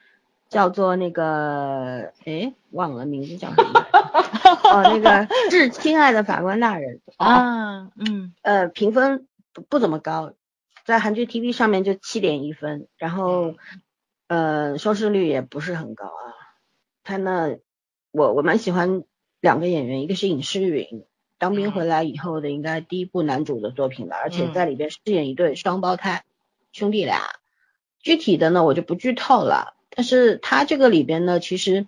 [0.50, 3.86] 叫做那个，哎，忘了名字叫什么？
[4.74, 5.10] 哦，那个
[5.52, 10.34] 《致亲爱的法官大人》啊，嗯，呃，评分不不怎么高，
[10.84, 13.54] 在韩剧 TV 上面就七点一分，然后，
[14.28, 16.34] 呃，收视率也不是很高啊。
[17.04, 17.58] 他呢，
[18.12, 19.04] 我我蛮喜欢
[19.42, 21.06] 两个演员，一个是尹诗允，
[21.38, 26.24] 当兵回来以后的应该第一部男主的作品了，而且在里边饰演一对双胞胎
[26.72, 27.20] 兄弟俩。
[28.00, 29.76] 具体的呢，我就不剧透了。
[29.96, 31.86] 但是他这个里边呢，其实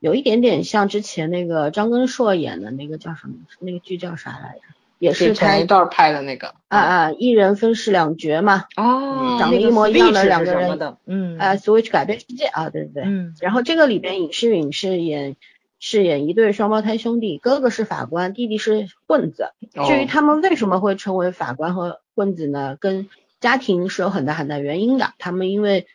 [0.00, 3.34] 有一点点像之前那个张根硕演的那个叫什么？
[3.60, 4.60] 那个剧叫啥来着？
[4.98, 6.54] 也是前一段拍的那个。
[6.68, 8.64] 啊啊，一人分饰两角嘛。
[8.76, 9.36] 哦。
[9.38, 10.96] 长得一模一样的两个人。
[11.06, 11.38] 嗯。
[11.38, 13.02] 啊，Switch 改变世界啊，对对对。
[13.04, 13.34] 嗯。
[13.40, 15.36] 然后这个里边尹诗允饰演
[15.78, 19.50] 饰演一对双胞胎兄弟，哥哥是法官，弟弟是混子。
[19.86, 22.78] 至于他们为什么会成为法官和混子呢？
[22.80, 25.86] 跟家庭是有很大很大原因的，他们因为，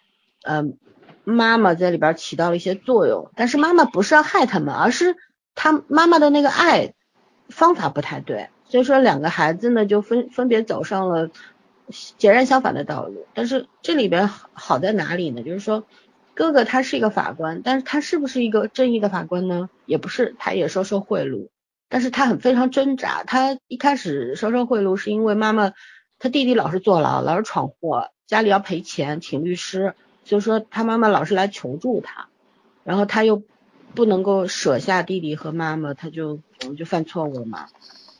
[0.43, 0.63] 呃，
[1.23, 5.15] 妈妈在里边起到了一些作用，但是妈妈不是要害他们，而是
[5.55, 6.93] 他妈妈的那个爱
[7.49, 11.29] 方法不太对，所以说两个孩子呢就分分别走上了
[12.17, 13.25] 截然相反的道路。
[13.33, 15.43] 但是这里边好在哪里呢？
[15.43, 15.85] 就是说
[16.33, 19.69] 哥哥他是一个法官，但是他是不是一个正义的法官呢？
[19.85, 21.49] 也不是，他也收受贿赂，
[21.89, 23.23] 但是他很非常挣扎。
[23.23, 25.73] 他一开始收受贿赂是因为妈妈。
[26.23, 29.95] 他弟弟老是坐牢，老是闯祸，家里要赔钱，请律师，
[30.31, 32.29] 就说他妈妈老是来求助他，
[32.85, 33.43] 然后他又
[33.93, 36.39] 不能够舍下弟弟和妈妈，他就
[36.77, 37.67] 就犯错误嘛。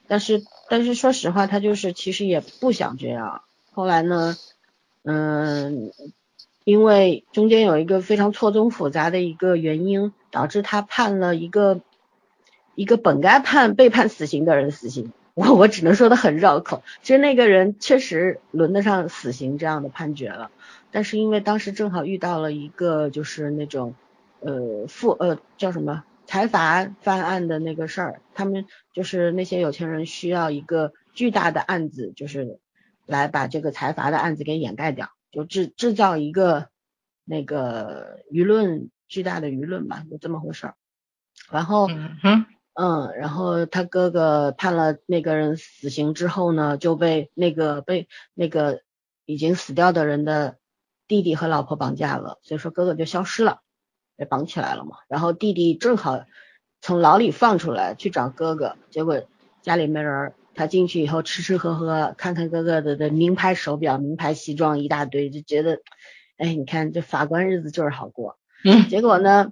[0.07, 3.43] 但是但是说实话，他就是其实也不想这样。
[3.71, 4.35] 后来呢，
[5.03, 5.93] 嗯，
[6.65, 11.79] 因为中间有一个非常错综复杂的一个原因，导致他判了一个
[12.75, 15.13] 一个本该判被判死刑的人死刑。
[15.41, 20.51] 我我只能说的很绕口，其实那个人确实轮得上死刑这样的判决了，
[20.91, 23.95] 但是因为当时正好遇到了一个就是那种
[24.39, 32.59] 呃富呃叫什么财阀翻案的那个事儿，他们就是那些有钱人需要一个巨大的案子，就是
[33.07, 36.67] 来把这个财阀的案子给掩盖掉，就制制造一个
[37.25, 40.75] 那个舆论巨大的舆论吧，就这么回事儿，
[41.51, 41.89] 然后。
[41.89, 42.45] 嗯哼，
[43.17, 48.81] 然后他哥哥判了那个人死刑之后呢，就被那个被那个
[49.25, 50.57] 已经死掉的人的
[51.07, 53.59] 弟弟和老婆绑架了，所以说哥哥就消失了，
[54.15, 54.97] 被绑起来了嘛。
[55.09, 56.23] 然后弟弟正好
[56.81, 59.21] 从牢里放出来去找哥哥，结果
[59.61, 65.81] 家里没人，他进去以后吃吃喝喝，看看哥哥的的名牌手表、名牌西装一大堆，就觉得，
[66.37, 68.37] 哎，你看这法官日子就是好过。
[68.63, 69.51] 嗯，结果呢？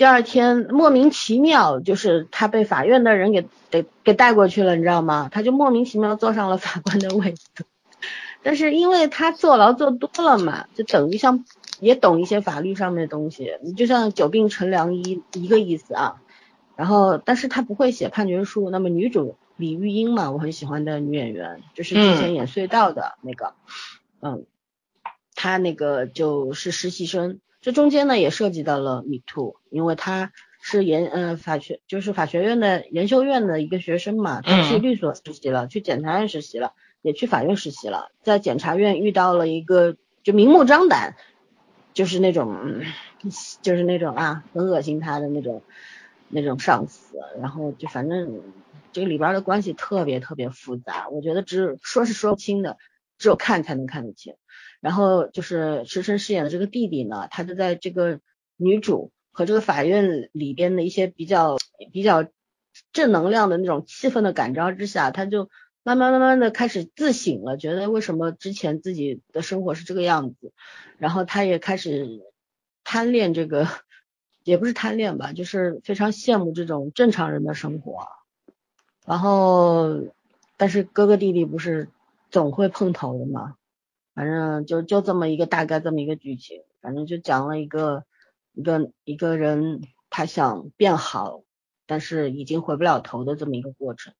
[0.00, 5.28] 第二天莫名其妙，就是他被法院的人给给给带过去了，你知道吗？
[5.30, 7.66] 他就莫名其妙坐上了法官的位子。
[8.42, 11.44] 但是因为他坐牢坐多了嘛，就等于像
[11.80, 16.22] 也懂一些法律上面的东西，你就像久病成良医一个意思啊。
[16.76, 18.70] 然后，但是他不会写判决书。
[18.70, 23.52] 那么女主李玉英嘛，我很喜欢的女演员，就是之前演隧道的那个，
[24.22, 24.46] 嗯。
[25.34, 41.16] 他那个就是实习生，这中间呢也涉及到了 Me Too，因为他是研呃法学就是法学院的研修院的一个学生嘛，他去律所实习了，去检察院实习了，也去法院实习了，在检察院遇到了一个就明目张胆，
[41.92, 42.82] 就是那种
[43.62, 45.62] 就是那种啊很恶心他的那种
[46.28, 48.40] 那种上司，然后就反正
[48.92, 52.78] 这个里边的关系特别特别复杂，我觉得只说是说不清的，
[53.20, 54.34] 只有看才能看得清。
[54.80, 58.18] 然后就是池晨饰演的这个弟弟呢，他就在这个
[58.56, 61.58] 女主和这个法院里边的一些比较
[61.92, 62.26] 比较
[62.92, 65.50] 正能量的那种气氛的感召之下，他就
[65.82, 70.52] 慢慢慢慢的开始自省了，觉得为什么之前自己的生活是这个样子，
[70.98, 72.22] 然后他也开始
[72.84, 73.68] 贪恋这个，
[74.44, 78.08] 也不是贪恋吧，就是非常羡慕这种正常人的生活，
[79.06, 80.06] 然后
[80.56, 81.88] 但是哥哥弟弟不是
[82.30, 83.54] 总会碰头的嘛。
[84.14, 88.04] 反正就就这么一个大概这么一个剧情，反正就讲了一个
[88.52, 91.42] 一个一个人他想变好，
[91.86, 94.12] 但是已经回不了头的这么一个过程。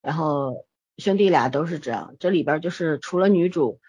[0.00, 3.80] 然后兄弟俩都是这样，这里边就是除了女主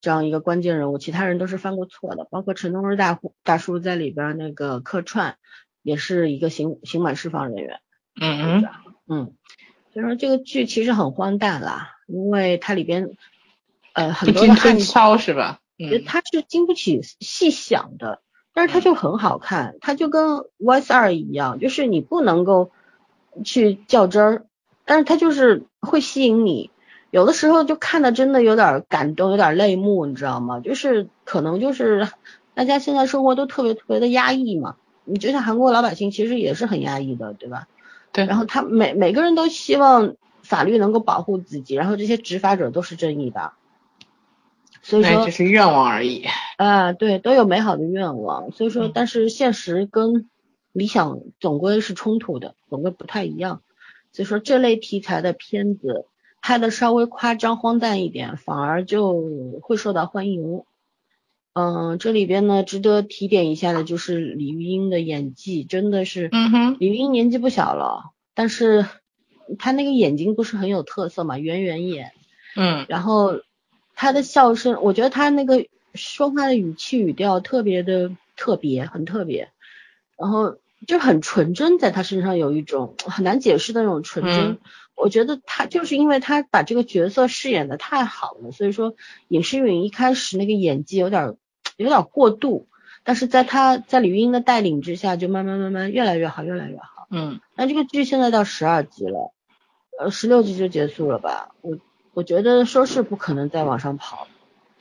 [0.00, 5.36] 这样一个关键人物，其他人都是犯过错的，包括陈东日大大叔在里边那个客串
[5.82, 7.80] 也是一个刑刑满释放人员。
[8.20, 8.64] 嗯嗯
[9.08, 9.34] 嗯，
[9.92, 13.10] 所以说这个剧其实很荒诞啦，因为它里边。
[13.92, 15.58] 呃，很多的暗敲是吧？
[15.78, 18.20] 嗯，它是经不起细想的，
[18.52, 22.70] 但是它就很好看，它就跟 YS 二一样，就是你不能够
[23.42, 24.44] 去较真儿，
[24.84, 26.70] 但是它就是会吸引你，
[27.10, 30.60] 有的时候就看的真的有点感动，有点泪目，你知道吗？
[30.60, 32.06] 就是可能就是
[32.52, 37.66] 大家现在生活都特别特别的压抑嘛，你就像韩国老百姓其实也是很压抑的，对吧？
[38.12, 38.26] 对。
[38.26, 40.16] 然后他每每个人都希望
[40.46, 43.52] 法律能够保护自己，然后这些执法者都是正义的。
[44.82, 46.24] 所以说只是愿望而已
[46.58, 48.52] 啊，对，都有美好的愿望。
[48.52, 50.30] 所以说，但是现实跟
[50.72, 53.62] 理想总归是冲突的，总归不太一样。
[54.12, 56.06] 所以说，这类题材的片子
[56.40, 60.62] 拍的稍微夸张荒诞一点，反而就会受到欢迎。
[61.52, 68.86] 嗯，这里边呢，值得提点一下的就是李玉英的演技，真的是，嗯哼，李玉英年纪不小了，但是
[69.58, 72.12] 她那个眼睛不是很有特色嘛，圆圆眼，
[72.56, 73.40] 嗯，然后。
[73.98, 79.48] 他的笑声，我觉得他那个说话的语气语调特别的特别，很特别，
[80.18, 84.58] 然后就很纯真，在他身上有一种很难解释的那种纯真。
[84.94, 88.94] 我觉得他就是因为他把这个角色饰演的太好了，所以说
[89.28, 91.38] 尹诗允一开始那个演技有点
[91.78, 92.68] 有点过度，
[93.02, 97.06] 但是在他在李玉英的带领之下，就慢慢慢慢越来越好，越来越好。
[97.10, 99.32] 嗯，那这个剧现在到十二集了，
[99.98, 101.54] 呃，十六集就结束了吧？
[101.60, 101.78] 我。
[102.14, 104.26] 我觉得说是不可能再往上跑，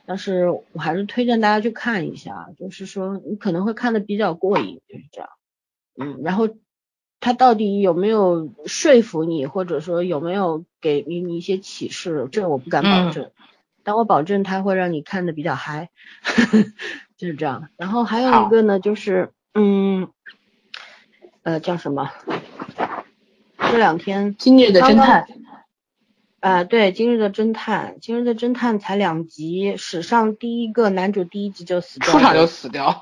[0.06, 5.30] 但是我还是推荐大家去看一下，就是说你可能会看的比较过瘾，就是这样。
[6.00, 6.48] 嗯，然后
[7.20, 13.32] 他到底有没有说服你，或者说有没有给予你一些启示，这我不敢保证，
[13.84, 15.90] 但我保证他会让你看的比较嗨，
[17.18, 17.68] 就是这样。
[17.76, 20.08] 然后还有一个呢，就是嗯，
[21.44, 22.10] 呃，叫什么？
[23.72, 25.28] 这两天今日的侦探。
[26.42, 33.00] 啊，对，今日的侦探，今日的侦探才两集，史上第一个男主第一集就死掉，出场就死掉。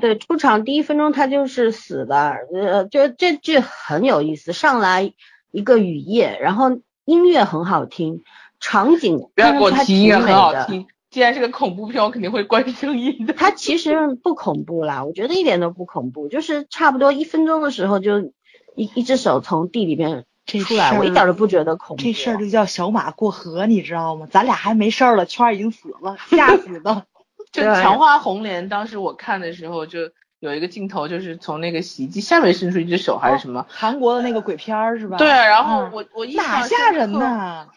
[0.00, 5.12] 对，出场第一分钟他就是死的，呃，就这剧很有意思，上来
[5.52, 8.24] 一个雨夜，然后音乐很好听，
[8.58, 13.34] 场景不要给我提音乐很好听，既然是个恐怖片，我肯定会关声音的。
[13.34, 18.32] 它其实不恐怖啦，我觉得一点都不恐怖，就是差不多一分钟的时候就
[18.76, 20.24] 一一只手从地里面。
[20.46, 22.02] 出来，我一点都不觉得恐怖。
[22.02, 24.26] 这事儿就叫小马过河，你知道吗？
[24.28, 27.06] 咱俩还没事儿了，圈儿已经死了，吓死的。
[27.52, 30.10] 就强化红莲，当时我看的时候，就
[30.40, 33.64] 有一个镜头，就是从那个洗衣机下面伸出一只手，还是什么？
[33.68, 35.18] 韩国的那个鬼片儿是吧？
[35.18, 37.68] 对，然后我我哪吓人呢？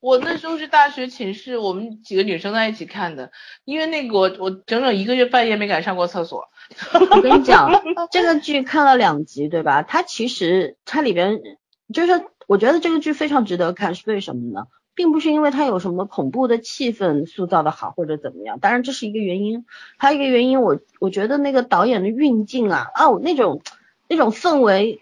[0.00, 3.32] 我那时候是大学寝室，我们几个女生在一起看的，
[3.64, 6.48] 因为那个我我整整一个月半夜没敢上过厕所。
[7.10, 7.70] 我跟你讲，
[8.10, 9.82] 这个剧看了两集，对吧？
[9.82, 11.40] 它其实它里边。
[11.90, 14.66] 就是我觉得这个剧非常值得看，是为什么呢？
[14.94, 19.64] 并不是因为它有什么恐怖的气氛塑造的好或者怎么样，当然这是一个原因。
[19.96, 23.62] 还有一个原因，我我觉得那个导演的运镜啊，哦那种
[24.06, 25.00] 那种氛围，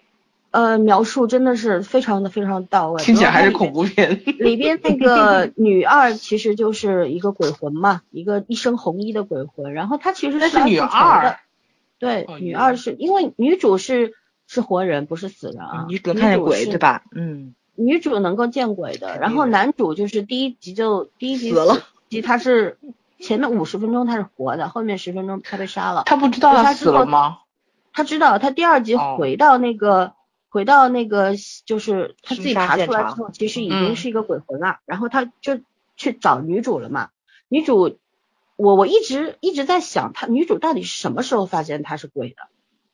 [0.56, 3.02] 呃描述真的是非常的非常到位。
[3.02, 4.22] 听起来还是恐怖片。
[4.38, 11.38] 里边那个女二其实就是一个鬼魂嘛，一个一身红衣的鬼魂，然后她其实是女二。
[11.98, 14.14] 对，女二是因为女主是。
[14.48, 15.86] 是活人，不是死人啊！
[15.88, 17.02] 女主看见鬼对吧？
[17.10, 19.18] 嗯，女主能够见鬼的。
[19.18, 22.78] 然后男主就是第一集就第一集死了，集他是
[23.18, 26.04] 前面五十分钟他是活的，后面十分钟他被杀了。
[26.06, 27.38] 他不知道他死了吗？
[27.92, 30.12] 他知道，他第二集回到那个，
[30.56, 31.34] 回到那个，
[31.66, 34.78] 就是他自己爬出来之后，其实已经是一个鬼魂了。
[34.86, 35.60] 然后他就
[35.98, 37.10] 去找女主了嘛。
[37.48, 37.98] 女主，
[38.56, 42.36] 我我一直一直在想，她女主到底什么时候发现他是鬼的？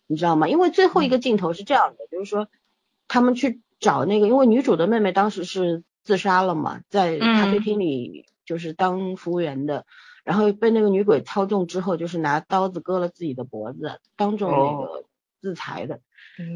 [0.08, 0.48] 你知道吗？
[0.48, 2.48] 因为最后一个镜头是这样的，就是说
[3.06, 9.86] 他们去找那个，因为女主的妹妹当时是自杀了嘛，在咖啡厅里就是当服务员的。
[10.24, 15.04] 然后被那个女鬼操纵之后，就是拿刀子割了自己的脖子，当众那个
[15.40, 16.00] 自裁的。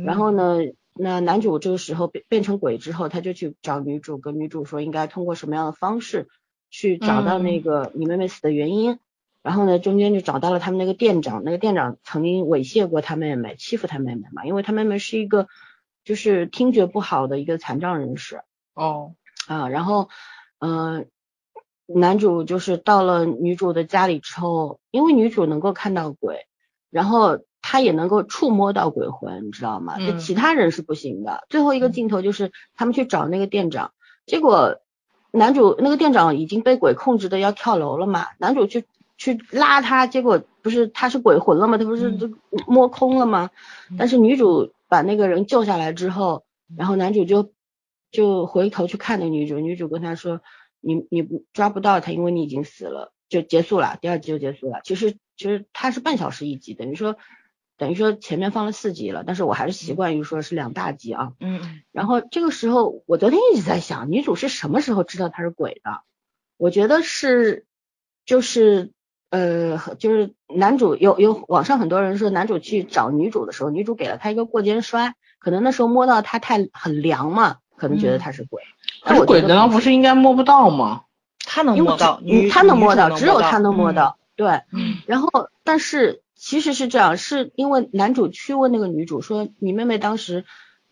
[0.04, 0.58] 然后呢，
[0.98, 6.28] 那男主这个时候变变成鬼之后，他就去找女主，跟女主说应该通过什么样的方式
[6.70, 8.98] 去找到那个你妹妹死的原因。
[9.42, 15.46] 然后呢，中间就找到了他们那个店长，那个店长曾经猥亵过他妹妹，欺负他妹妹嘛，因为他妹妹是一个
[16.04, 18.42] 就是听觉不好的一个残障人士。
[18.74, 19.14] 哦。
[19.46, 20.08] 啊，然后，
[20.58, 21.06] 嗯。
[21.88, 26.48] 男主就是到了女主的家里之后，因为女主能够看到鬼，
[26.90, 27.38] 然后
[27.68, 29.98] 他也能够触摸到鬼魂，你知道吗？
[29.98, 31.44] 就其他人是不行的。
[31.48, 33.90] 最后一个镜头就是他们去找那个店长，
[34.24, 34.78] 结果
[35.32, 38.84] 男主那个店长已经被鬼控制的要跳楼了嘛，男主去
[39.16, 41.76] 去拉他，结果不是他是鬼魂了吗？
[41.76, 42.30] 他不是就
[42.68, 43.50] 摸空了吗？
[43.98, 46.44] 但是女主把那个人救下来之后，
[46.76, 47.50] 然后男主就
[48.12, 50.40] 就回头去看那女主，女主跟他说。
[50.82, 54.82] 你你不抓不到他，因为你已经死了，就结束了，第二集就结束了。
[54.84, 57.16] 其实其实它是半小时一集，等于说
[57.78, 61.32] 等于说前面放了四集了，但是我还是习惯于说是两大集啊。
[61.40, 61.80] 嗯。
[61.92, 66.00] 然后这个时候，我昨天一直在想，女主是什么时候知道他是鬼的？
[66.56, 67.66] 我觉得是
[68.24, 68.92] 就是
[69.30, 78.62] 呃就是男主有有网上很多人说男主去找女主的时候，女主给了他一个过肩摔，可能那时候摸到他太很凉嘛，可能觉得他是鬼。
[79.06, 81.02] 是鬼难道不是应该摸不到吗？
[81.44, 82.20] 他能摸到，
[82.50, 84.18] 他能摸到，只有他能摸到。
[84.34, 84.62] 对，
[85.06, 90.44] 然后但是其实是这样，是因为男主去问那个女主说，你妹妹当时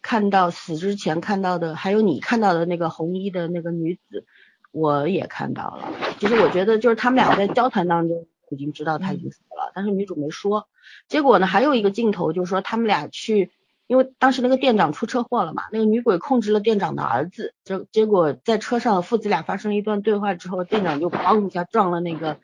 [0.03, 4.27] 看到死之前看到的，还有你看到的那个红衣的那个女子，
[4.73, 5.93] 我也看到了。
[6.19, 10.67] 其实我觉得就是他们俩在交谈当中已经知道他已经死了，但是女主没说。
[11.07, 13.53] 结果呢，还有一个镜头就是说他们俩去。
[13.87, 22.39] 因为当时那个店长出车祸了嘛，那个女鬼控制了店长的儿子，结结果在车上父子俩发生了一段对话之后，店长就咣一下撞了那个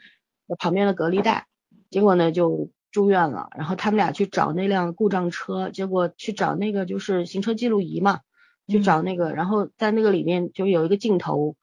[0.59, 1.47] 旁边的隔离带，
[1.91, 3.49] 结果呢就住院了。
[3.57, 8.21] 然后他们俩去找那辆故障车，结果去找那个就是行车记录仪嘛，
[8.69, 11.57] 去找那个，然后在那个里面就有一个镜头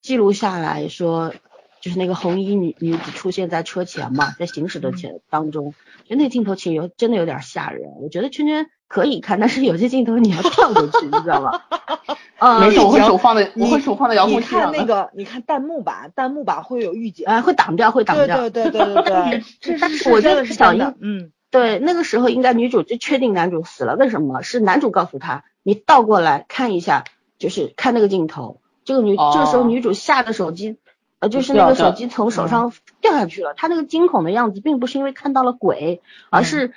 [0.00, 1.34] 记录下来说，
[1.80, 8.68] 就是那个红衣女女子出现在车前嘛，在行驶的前当中，就那镜头其实有真的有点吓人，我觉得圈圈。
[8.92, 11.62] 可以看，但是有些镜头你要跳过去，你知道吗？
[12.36, 14.60] 啊，没事，我会手放在，我会手放在遥控器上。
[14.60, 18.50] 你看那个，你看弹幕吧，弹幕吧会有预警，啊，会挡掉，会挡掉。
[18.50, 19.78] 对对对对对对。
[19.80, 24.42] 但是我觉得小英，嗯，对，那个时候应该女主就确定男主死了，为什么？
[24.42, 27.04] 是男主告诉她，你倒过来看一下，
[27.38, 28.60] 就是看那个镜头。
[28.84, 30.76] 这个女，这个时候女主下的手机，
[31.18, 33.54] 呃，就是那个手机从手上掉下去了。
[33.56, 36.74] 她那个惊恐的样子，并不是因为看到了鬼，而是。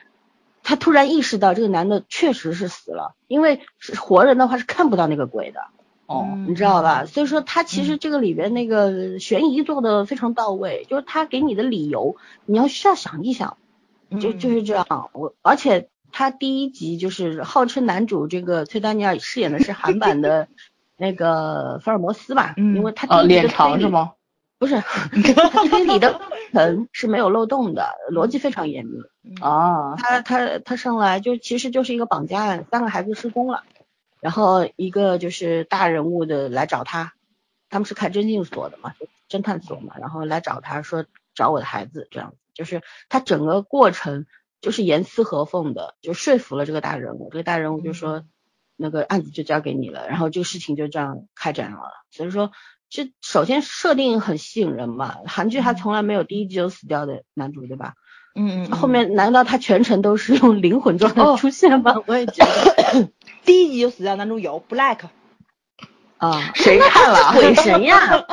[0.68, 5.60] 他突然意识到这个男的确实是死了，因为是活人的话是看不到那个鬼的，
[6.08, 7.06] 哦，你知道吧？
[7.06, 13.58] 所以说他其实这个里边那个悬疑做的非常到位，就是他给你的理由你要需要想一想，
[14.20, 15.10] 就就是这样。
[15.14, 20.48] 我而且他第一集就是号称男主这个崔丹尼尔饰演的是韩版的
[20.98, 22.56] 那个福尔摩斯吧？
[22.58, 24.14] 因为他脸长是吗？
[24.58, 26.20] 不是， 他推理的
[26.56, 29.02] 层是没有漏洞的，逻辑非常严密。
[29.42, 33.64] 啊，他他他上来就其实就是一个绑架案，三个孩子失踪了，
[34.22, 37.14] 然后一个就是大人物的来找他，
[37.70, 38.94] 他们是开侦讯所的嘛，
[39.28, 44.26] 侦探所嘛，然后来找他说找我的孩子这样子，就是他整个过程
[44.62, 48.24] 就是严丝合缝的，就说服了这个大人物，这个大人物就说
[48.78, 52.52] 那个案子就交给你了，然后这个事情就这样开展了，所以说。
[52.90, 57.94] 这首先设定很吸引人嘛，韩剧它从来没有第一集就死掉的男主，对吧？
[58.36, 58.72] 嗯嗯。
[58.72, 61.96] 后面难道他全程都是用灵魂状态出现吗？
[62.06, 63.10] 我也觉得。
[63.44, 65.00] 第一集就死掉男主有 Black。
[66.18, 67.34] 啊， 谁看了？
[67.34, 68.26] 鬼神 呀，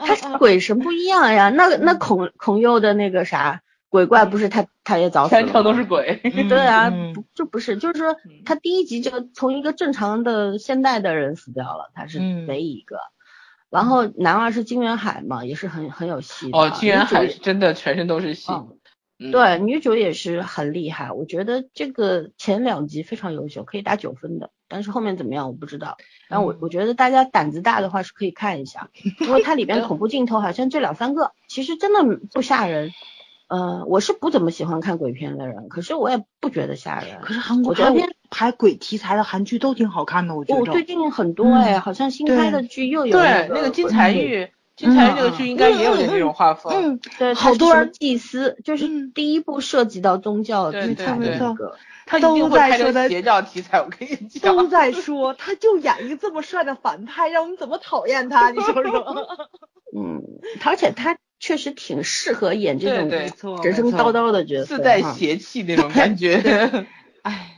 [0.00, 1.50] 他鬼神不一样呀。
[1.50, 5.42] 那那孔孔佑的那个啥鬼怪不是他他也早死了。
[5.42, 6.20] 全程都是鬼。
[6.48, 6.92] 对啊，
[7.34, 12.96] 就不是，就是说他第一集就从一个正常的现代的人死掉了，他是唯一一个。
[13.70, 16.58] 然后男二是金元海嘛，也是很很有戏的。
[16.58, 18.52] 哦，金元海是真的全身都是戏。
[19.32, 24.50] 对，女主也是很厉害，我觉得这个前两集非常优秀，可以打九分的。
[24.68, 25.96] 但是后面怎么样我不知道。
[26.28, 28.90] 然后我我觉得大家胆子大的话是可以看一下，
[29.20, 32.92] 因为它里边恐怖镜头好像就两三个，其实真的不吓人。
[33.48, 37.20] 呃，我是不怎么喜欢看鬼片的人，可是我也不觉得吓人。
[37.22, 37.90] 可是韩国拍
[38.30, 40.60] 拍鬼题材的韩剧都挺好看的，我觉得。
[40.60, 43.18] 我最近很多哎，好像新开的剧又有。
[43.18, 46.72] 对，那个金财玉，金财玉那个剧应该也有点这种画风。
[46.74, 51.38] 嗯，对，好多人祭司，就是第一部涉及到宗教的，对对对。
[52.06, 54.56] 他都在说的邪教题材，我跟你讲。
[54.56, 58.50] 都在说，他就演一个这么帅的反派，让我们怎么讨厌他？
[58.50, 59.26] 你说说。
[59.96, 60.22] 嗯，
[60.64, 61.16] 而且他。
[61.40, 63.08] 确实挺适合演这种
[63.62, 66.34] 神神叨叨的角色，自带邪气那种感觉。
[67.22, 67.57] 哎，对，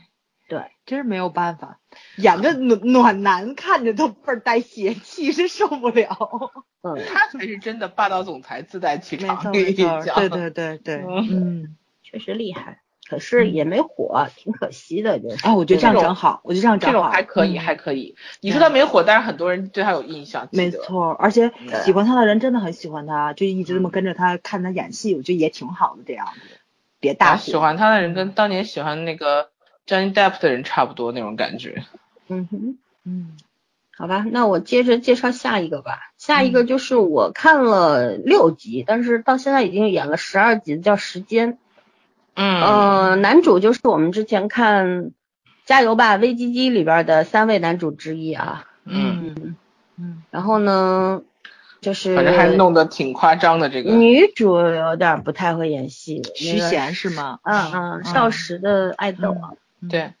[0.91, 1.79] 真是没有办法，
[2.17, 6.51] 演个暖暖男看着都倍儿带邪气，是受不了。
[6.81, 9.53] 嗯，他才是真的霸道总裁，自带气场。
[9.53, 12.81] 对对对对，嗯，确实厉害。
[13.09, 15.45] 可是也没火，挺可惜的，就是。
[15.45, 16.97] 哎，我觉得这样正好，我觉得这样正好。
[16.97, 18.15] 这种还可以，还可以。
[18.41, 20.49] 你说他没火，但是很多人对他有印象。
[20.51, 21.53] 没错，而且
[21.85, 26.39] 喜欢他的人真的很喜欢他，就一直这么跟着他看他演戏，我觉得也挺好的这样子。
[26.99, 29.49] 别大喜欢他的人跟当年喜欢那个
[29.91, 31.83] Johnny Depp 的人差不多那种感觉。
[32.29, 33.35] 嗯哼，嗯，
[33.97, 36.13] 好吧，那我接着介绍下一个吧。
[36.17, 41.53] 下一个就是我看了六集，但是到现在已经演了十二集，叫《时间》。
[42.35, 44.87] 嗯，男主就是我们之前看
[45.65, 48.65] 《加油吧危机机》里边的三位男主之一啊。
[48.85, 49.55] 嗯
[49.97, 50.23] 嗯。
[50.29, 51.21] 然后呢，
[51.81, 53.91] 就是反正还弄得挺夸张的这个。
[53.91, 56.21] 女主有点不太会演戏。
[56.33, 57.39] 徐贤是吗？
[57.43, 59.35] 嗯嗯，少时的爱豆。
[59.89, 60.13] 对。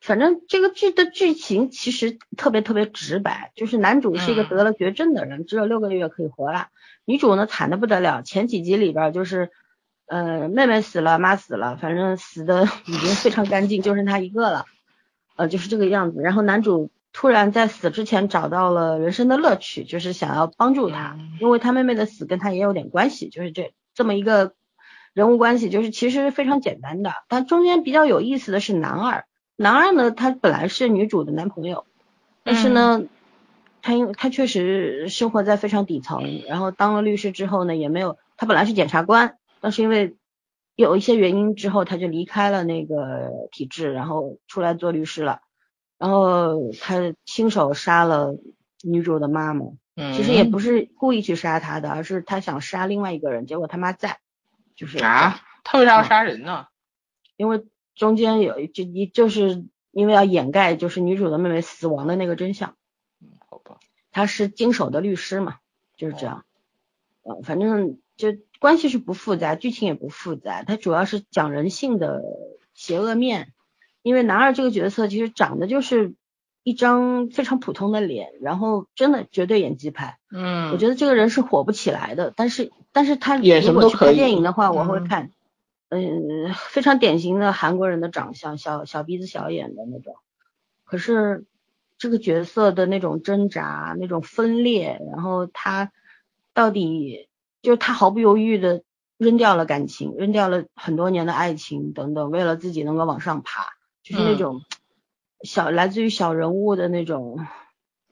[0.00, 6.68] 反正这个剧的剧情其实特别特别直白，就是男主是一个得了绝症的人，只有六个月可以活了。
[7.04, 9.50] 女主呢惨的不得了，前几集里边就是。
[10.08, 14.64] 呃，妹妹死了，妈死了，反正死的已经非常干净，就剩她一个了，
[15.34, 16.22] 呃，就是这个样子。
[16.22, 24.54] 然后男主突然在死之前找到了人生的乐趣，就是想要帮助他，因为他妹妹的死跟他也有点关系，就是这这么一个
[25.16, 27.10] 人物关系，就是其实非常简单的。
[27.26, 29.24] 但中间比较有意思的是男二，
[29.56, 31.86] 男二呢，他本来是女主的男朋友，
[32.44, 33.02] 但是呢，
[33.80, 39.38] 他因为他确实生活在非常底层，然后当了律师之后呢，也没有，他本来是检察官。
[39.58, 40.16] 但是因为
[40.74, 45.40] 有一些原因之后，他就离开了那个体制，然后出来做律师了。
[45.98, 48.36] 然后他亲手杀了
[48.84, 49.64] 女主的妈妈，
[50.14, 54.18] 其实也不是故意去杀她的，而是他想杀另外一个人，结果他妈在，
[54.76, 56.68] 就是啊，他为啥要杀人呢？
[57.36, 57.64] 因为
[57.94, 62.76] 中间有就一就是因为要掩盖就是女主的妹妹死亡的那个真相。
[63.20, 63.78] 嗯，好吧。
[64.12, 65.56] 他是经手的律师嘛，
[65.96, 66.44] 就是这样。
[67.22, 68.36] 呃，反正就。
[68.58, 72.22] 关系是不复杂，剧情也不复杂，它主要是讲人性的
[72.72, 73.52] 邪恶面。
[74.00, 76.14] 因为男二这个角色其实长得就是
[76.66, 80.18] 一张非常普通的脸，然后真的绝对演技派。
[80.32, 85.30] 嗯，我觉得这个人是火不起来的，但是但是他如果去拍电影的话，我会看。
[85.90, 90.16] 嗯，非常典型的韩国人的长相，小小鼻子小眼的那种。
[90.82, 91.46] 可是
[91.98, 95.92] 这个角色的那种挣扎，那种分裂，然后他
[96.52, 97.28] 到底。
[97.62, 98.84] 就是他毫不犹豫的
[99.18, 103.66] 扔掉了感情，扔掉了很多年的爱情等等，为了自己能够往上爬，
[104.04, 104.60] 就是那种
[105.42, 107.38] 小来自于小人物的那种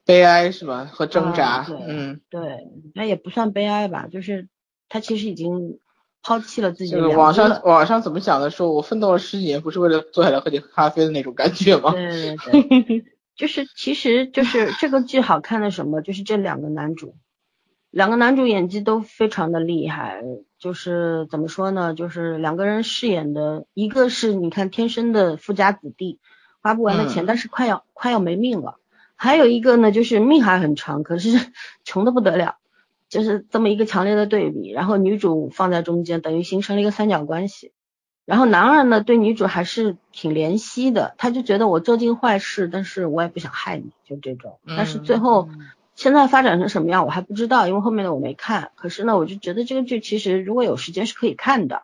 [0.05, 0.85] 悲哀是吧？
[0.85, 4.47] 和挣扎，嗯，对，那也不算悲哀吧，就是
[4.89, 5.79] 他其实已经
[6.21, 6.95] 抛弃了自己。
[6.95, 8.49] 网上网上怎么讲的？
[8.49, 11.91] 说我奋斗了十几年，不是为了坐下来喝点咖啡的那种感觉吗？
[11.91, 13.05] 对对对，
[13.35, 17.15] 就是其实就是这个剧好看的什么，就是这两个男主。
[17.89, 20.21] 两个男主演技都非常的厉害，
[20.59, 21.93] 就是怎么说呢？
[21.93, 26.19] 就是两个人饰演的，一个是你看天生的富家子弟，
[26.65, 28.79] 花不完的钱，但是快要快要没命了；
[29.15, 31.29] 还有一个呢，就是命还很长，可是
[31.85, 32.55] 穷的不得了，
[33.07, 34.71] 就是这么一个强烈的对比。
[34.71, 37.71] 然后女主放在中间，等于形成了一个三角关系。
[38.25, 44.57] 然后男二呢，对女主还是挺怜惜的，他就觉得我做尽坏事，但是我也不想害你，就这种。
[44.65, 45.47] 但是最后。
[45.97, 48.71] 现在发展成什么样我还不知道，因为后面的我没看。
[48.75, 51.83] 可是呢，我就觉得这个剧其实如果有时间是可以看的。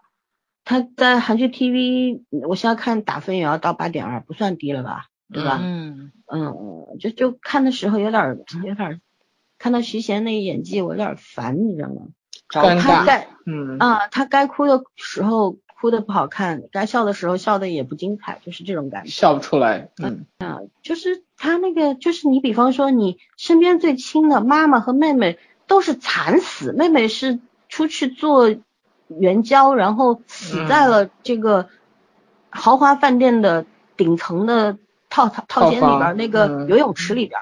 [0.64, 5.08] 他在韩剧 TV，我现在看打分也要到八点二，不算低了吧？
[5.34, 5.60] 对吧？
[5.62, 9.02] 嗯嗯，就就看的时候有点有点，
[9.58, 12.08] 看到徐贤那演技我有点烦，你知道吗？
[12.50, 15.58] 他该嗯啊，他该哭的时候。
[15.82, 19.90] 哭的不好看，该笑的时候笑的也不精彩，就是这种感觉，笑不出来。
[19.98, 28.56] 嗯啊，就是他那个，就是你比方说你身边最亲的妈妈和妹妹都是惨死，妹妹是出去做
[29.20, 31.70] 援交，然后死在了这个
[32.50, 33.66] 豪华饭店的
[33.98, 34.78] 顶层的
[35.10, 37.40] 套套套间里边那个游泳池里边。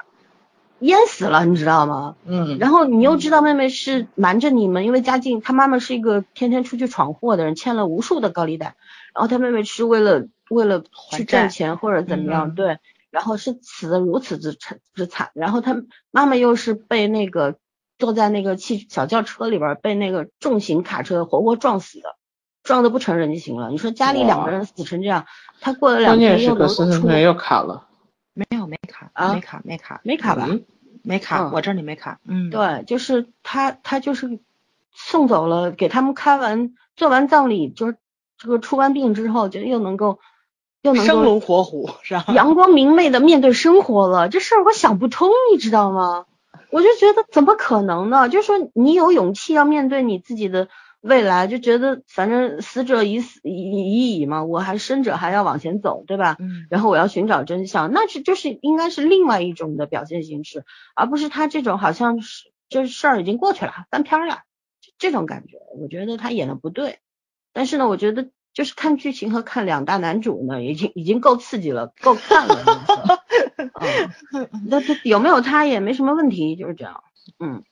[0.80, 2.16] 淹死了，你知道吗？
[2.24, 2.56] 嗯。
[2.58, 8.76] 然后你又知道妹妹是瞒着你们，因为家境，她妈妈是一个天天出去闯祸的人，欠了无数的高利贷。
[9.14, 12.78] 然后她妹妹是为了为了去挣钱或者怎么样，对。
[13.10, 15.28] 然后是死的如此之惨之惨。
[15.34, 17.56] 然后她妈妈又是被那个
[18.00, 22.16] 坐在那个汽小轿车里边被那个重型卡车活活撞死的，
[22.64, 23.70] 撞的不成人形了。
[23.70, 25.26] 你说家里两个人死成这样，
[25.60, 27.86] 他过了两天又能出又卡了。
[28.32, 30.48] 没有没卡啊没卡没卡没卡吧
[31.02, 32.48] 没卡我这里没卡嗯。
[32.48, 34.40] 对就是他他就是
[34.94, 37.96] 送走了给他们开完做完葬礼就是
[38.38, 40.20] 这个出完殡之后就又能够
[40.80, 42.24] 又能生龙活虎是吧？
[42.28, 44.28] 阳光明媚的面对生活了。
[44.30, 46.24] 这事儿我想不通你知道吗
[46.70, 50.68] 我就觉得怎么可能呢就是说你有勇气要面对你自己的。
[51.02, 56.36] 未来就觉得反正死者已死已已矣嘛，我还生者还要往前走，对吧？
[56.38, 56.66] 嗯。
[56.68, 64.40] 然后我要寻找真相，那是就是应该是另外一种的表现形式，而不是他这种好像是这事儿已经过去了，翻篇了，
[64.98, 66.98] 这种感觉，我觉得他演的不对。
[67.54, 72.62] 但是呢，我觉得就是看剧情和看两大男主呢，已经已经够刺激了，够看了。
[74.32, 74.48] 嗯。
[74.66, 77.02] 那他有没有他也没什么问题，就是这样。
[77.38, 77.62] 嗯。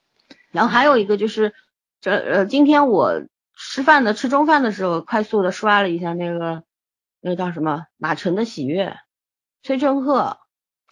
[0.51, 1.55] 然后还有一个就是。
[2.01, 3.25] 这呃，今天我
[3.57, 6.63] 吃饭的吃中饭的时候，快速的刷了一下那个
[7.21, 8.91] 那个叫什么《马晨的喜悦》，
[9.65, 10.17] 崔振赫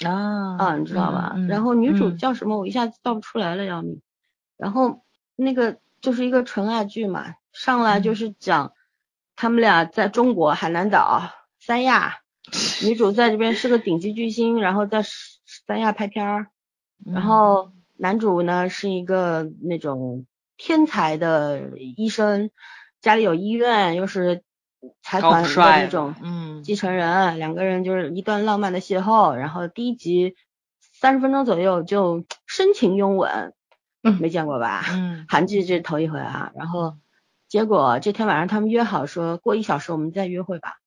[0.05, 1.37] 啊啊，你知道吧？
[1.49, 2.59] 然后女主叫什么？
[2.59, 4.03] 我一下子叫不出来了，要命。
[4.57, 5.05] 然后
[5.37, 8.73] 那个就是一个纯爱剧嘛，上来就是讲
[9.37, 11.31] 他们俩在中国海南岛
[11.61, 12.17] 三亚，
[12.85, 15.03] 女主在这边是个顶级巨星，然后在
[15.67, 16.47] 三亚拍片儿，
[17.05, 20.27] 然后男主呢是一个那种。
[20.59, 22.51] 天才的医生，
[23.03, 24.43] 家里有医院，又是
[25.03, 26.15] 财团的那种
[26.65, 29.35] 继承人，两个人就是一段浪漫的邂逅。
[29.35, 30.35] 然后第一集
[30.81, 33.53] 三十分钟左右就深情拥吻，
[34.19, 34.83] 没见过吧？
[34.89, 36.53] 嗯，韩剧这头一回啊。
[36.57, 36.97] 然后
[37.49, 40.79] 结果这天晚上他们约好说过一小时我们再约会吧。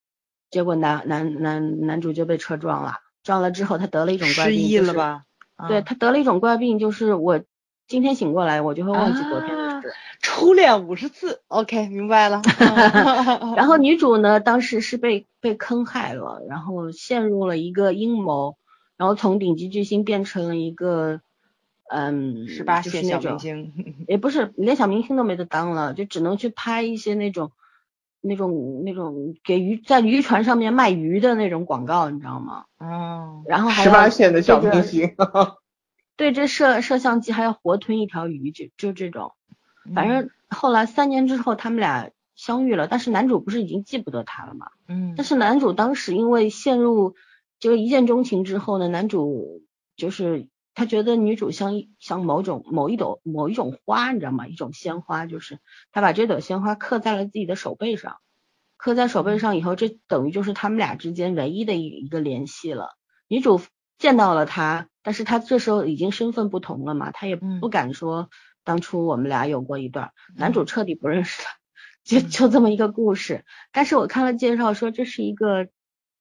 [0.50, 5.24] 结果男男男男主就被车撞了，撞了之后他得了一种怪病，失忆了吧？
[5.68, 7.42] 对他得了一种怪病，就是我。
[7.88, 9.92] 今天醒过来，我就会忘记昨天的事。
[10.22, 12.40] 初恋五十次，OK，明白了。
[13.58, 18.58] 然后 女主呢，当时是被被坑害了，然后陷入了一个阴谋，
[18.96, 21.22] 然后从顶级巨星变成了一个，
[21.90, 23.74] 嗯，十八线小明星，
[24.08, 27.52] 也不是连小明星都没得当了，就只能去拍一些那种
[28.22, 32.66] 那种那种给渔在渔船上面卖鱼的那种广告，你知道吗？
[32.78, 33.44] 哦。
[33.48, 35.16] 然后十八线的小明星。
[36.18, 39.32] 对，这摄摄像机还要活吞一条鱼，就就这种。
[39.96, 44.68] 反正后来三年之后，他们俩相遇了，但是男主不是已经记不得她了吗？
[44.88, 45.14] 嗯。
[45.16, 47.16] 但是男主当时因为陷入
[47.60, 49.62] 就一见钟情之后呢，男主
[49.96, 50.50] 就是
[50.80, 54.48] 他觉得女主像像某种某一朵某一种花，你知道吗？
[54.48, 55.60] 一种鲜花，就是
[55.92, 58.18] 他把这朵鲜花刻在了自己的手背上，
[58.78, 62.92] 刻在手背上以后，这等于就是他们俩之间唯一的一一个联系了。
[63.28, 63.60] 女主。
[64.00, 68.30] 见到了他，但是他这时候已经身份不同了嘛，他也不敢说
[68.64, 71.52] 当初我们俩有过一段，男主彻底不认识他，
[72.06, 73.44] 就就这么一个故事。
[73.74, 75.68] 但是我看了介绍说这是一个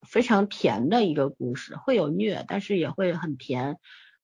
[0.02, 3.76] 非常甜的一个故事，会有虐，但是也会很甜。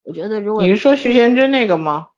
[0.05, 2.09] 我觉得如果你是说徐贤真那个吗？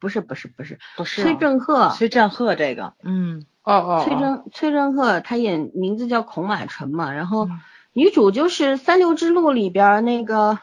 [0.00, 7.48] 不是不是不是不是崔振赫，崔振赫这个，嗯哦哦，崔振崔振赫他演名字叫孔马成嘛，然后。
[7.92, 10.60] 女主就是《三流之路》里边那个，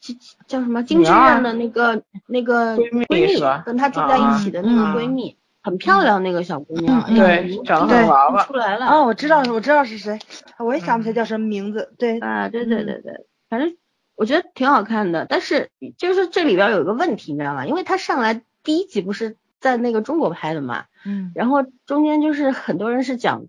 [0.00, 0.14] 叫
[0.48, 8.42] 叫什么金志愿的那个那个闺蜜，跟她住在一起的那个闺蜜，很漂亮那个小姑娘，对，长得娃娃。
[8.42, 8.86] 出来了。
[8.86, 10.18] 哦，我知道，我知道是谁，
[10.58, 11.94] 我也想不起来叫什么名字。
[11.96, 13.76] 对啊，对对对对，反正
[14.14, 17.66] 我觉得挺好看的，但是就是这里边有一个问题，你知道吗？
[17.66, 23.46] 因为他上来第一集不是在那个中国拍的嘛，嗯，然后中间就是很多人是讲。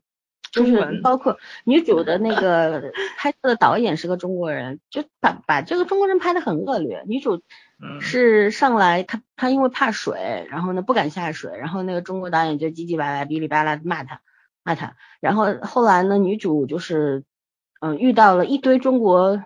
[0.51, 7.03] 就是包括女主的那个拍摄的导演是个中国人，就把把这个中国人拍的很恶劣。
[7.07, 7.41] 女主
[7.99, 14.21] 是上来，她她因为怕水，然后呢不敢下水，然后那个中国导演就唧唧歪歪、哔哩吧啦骂她
[14.61, 14.95] 骂她。
[15.19, 17.23] 然后后来呢，女主就是
[17.81, 19.43] 嗯遇到了一堆中国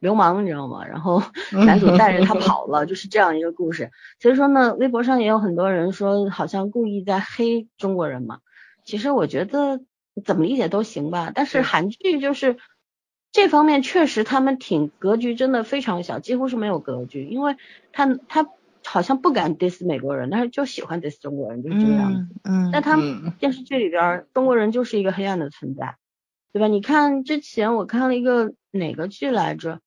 [0.00, 0.84] 流氓，你知道吗？
[0.84, 1.22] 然后
[1.64, 3.92] 男主带着他跑了，就是这样一个故事。
[4.18, 8.40] 所以说呢，微博上也有很多人说好像故意在黑中国人嘛。
[8.84, 9.80] 其实我觉得。
[10.24, 12.56] 怎么理解都行吧，但是韩剧就是
[13.30, 17.56] 这方面确实他们挺格局真的非常小，几乎是没有格局，因为
[17.92, 18.46] 他他
[18.84, 22.26] 好像不敢 diss 美国人，但是就喜欢 diss 中国人，就是这个样子。
[22.42, 22.70] 嗯。
[22.72, 25.96] 但他们电视剧里边中国人就是一个黑暗的存在，
[26.52, 26.66] 对吧？
[26.66, 29.80] 你看之前我看了一个哪个剧来着？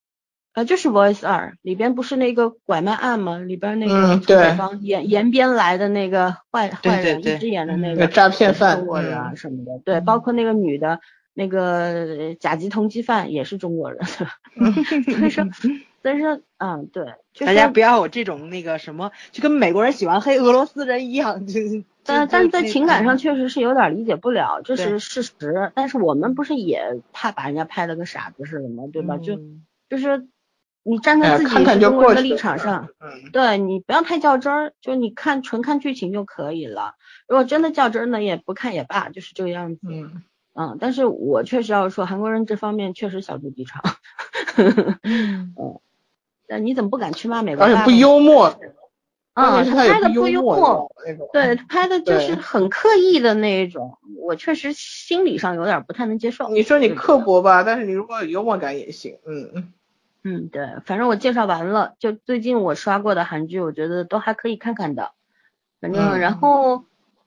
[0.53, 3.39] 呃，就是《Voice 二》里边不是那个拐卖案吗？
[3.39, 10.99] 里边那个对方延延边来的那个坏坏人一直演的那个诈骗犯中国人啊什么的，对，包括那个女的，
[11.33, 15.45] 那个甲级通缉犯也是中国人， 所以说，
[16.03, 21.59] 所以说，嗯，对，大家不要有这种那个什么，就跟美国人喜欢黑俄罗斯人一样，就
[22.05, 25.71] 但但在情感上确实是有点理解不了，这是事实。
[25.73, 28.83] 但是我们不是也怕把人家拍的跟傻子似的吗？
[28.93, 29.17] 对吧？
[29.17, 29.39] 就
[29.89, 30.27] 就是。
[30.83, 32.89] 你站在自己中国人的立场上，
[33.31, 36.93] 对你不要太较真儿，就你看纯看剧情就可以了。
[37.27, 39.81] 如果真的较真儿呢，也不看也罢，就是这个样子。
[39.89, 40.23] 嗯
[40.55, 43.81] 嗯，但是我确实要说，韩国人这方面确实小肚鸡肠。
[44.57, 45.79] 嗯，
[46.47, 47.65] 但你怎么不敢去骂美国？
[47.65, 48.55] 而且不幽默。
[49.35, 50.91] 嗯，他拍的不幽默，
[51.33, 56.49] 对，拍的就是很刻意的那一种，我确实心理上有点不太能接受。
[56.49, 59.17] 你说你刻薄吧，但是你如果有幽默感也行。
[59.25, 59.73] 嗯嗯。
[60.23, 65.11] 嗯，对，反正我介绍完了，就最近我刷过的韩剧，我觉得都还可以看看的。
[65.81, 66.85] 反正，然后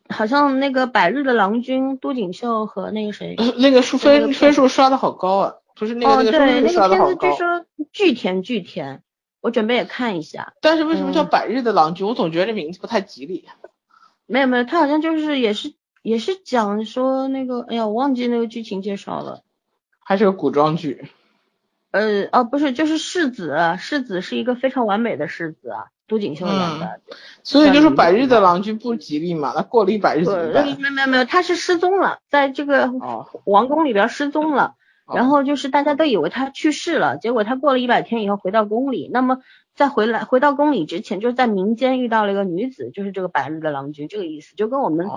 [0.09, 9.03] 好像那个《百日的郎君》，都锦绣和那个谁，那个数分分数刷的好高啊，不是那个那个对，那个片子据说巨甜巨甜，
[9.43, 10.55] 我准备也看一下。
[10.63, 12.07] 但是为什么叫《百日的郎君》？
[12.09, 13.47] 我总觉得这名字不太吉利。
[14.25, 19.43] 没有没有，他好像就是也是也是讲说那个，哎呀，我忘记那个剧情介绍了。
[19.99, 21.11] 还是个古装剧。
[21.97, 25.73] 呃哦不是，就是世子，世子是一个非常完美的世子，
[26.07, 27.01] 都锦绣演的，
[27.43, 30.65] 所以就是百日的郎君不吉利嘛，他过了一百日怎么办？
[30.65, 32.91] 没有没有没有，他是失踪了，在这个
[33.45, 34.75] 王宫里边失踪了，
[35.13, 39.39] 然后就是大家都以为他去世了，结果他过了一百天以后回到宫里，那么
[39.75, 45.09] 在回来回到宫里之前，就是在民间遇到了一个女子，就是这个百日的郎君，这个意思就跟我们。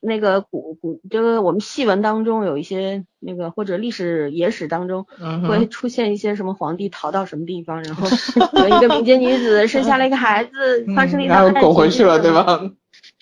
[0.00, 5.06] 那个古古，这个我们戏文当中有一些那个或者历史野史当中
[5.48, 8.06] 会出现一些什么皇帝逃到什么地方，然后
[8.60, 12.70] 有一个民间女子 生下了一个孩子，发生了一段爱情，滚回去了，对吧？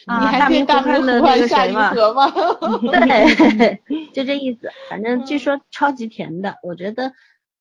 [0.06, 1.90] 啊，大明湖畔的那个谁嘛？
[1.94, 3.80] 对，
[4.12, 4.68] 就这意思。
[4.90, 7.12] 反正据说超级甜的，我觉得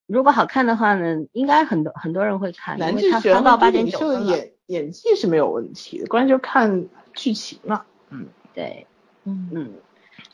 [0.08, 7.86] 如果好看的话呢，应该很多很多人会看，因为他发到八点九分演演技是没有问题的，关键就看剧情了。
[8.10, 8.86] 嗯，对。
[9.26, 9.70] 嗯嗯，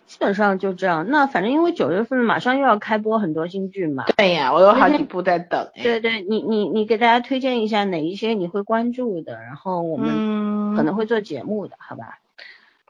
[0.05, 1.09] 基本上就这样。
[1.09, 4.05] 那反正因为九月份马上又要开播很多新剧嘛。
[4.17, 5.69] 对呀，我有好几部在等。
[5.81, 12.19] 对对，你你你给大家推荐一下哪一些你会关注的，然后我们可能会做节目的，好吧？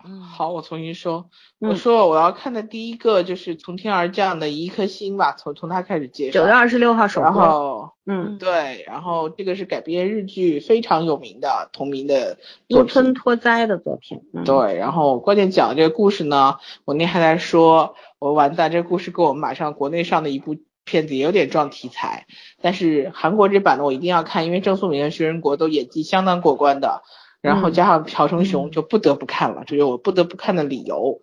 [0.06, 1.30] 嗯，好，我重新说。
[1.60, 6.40] 我说我要看的第一个就是从天而降的一颗星吧，从从它开始介绍。
[6.40, 7.30] 九月二十六号首播。
[7.30, 12.38] 然后，嗯，对，然后这个是改编日剧非常有名的同名的
[12.68, 14.22] 木村拓哉的作品。
[14.46, 22.26] 对，然后关键讲这个故事呢，我那还在说，我完蛋，这个故事跟我们马上国内上的一部片子也有点撞题材，
[22.62, 27.04] 但是韩国这版的我一定要看，因为郑素敏和徐仁国都演技相当过关的。
[27.42, 31.22] 然后加上朴成雄，就不得不看了，这是我不得不看的理由。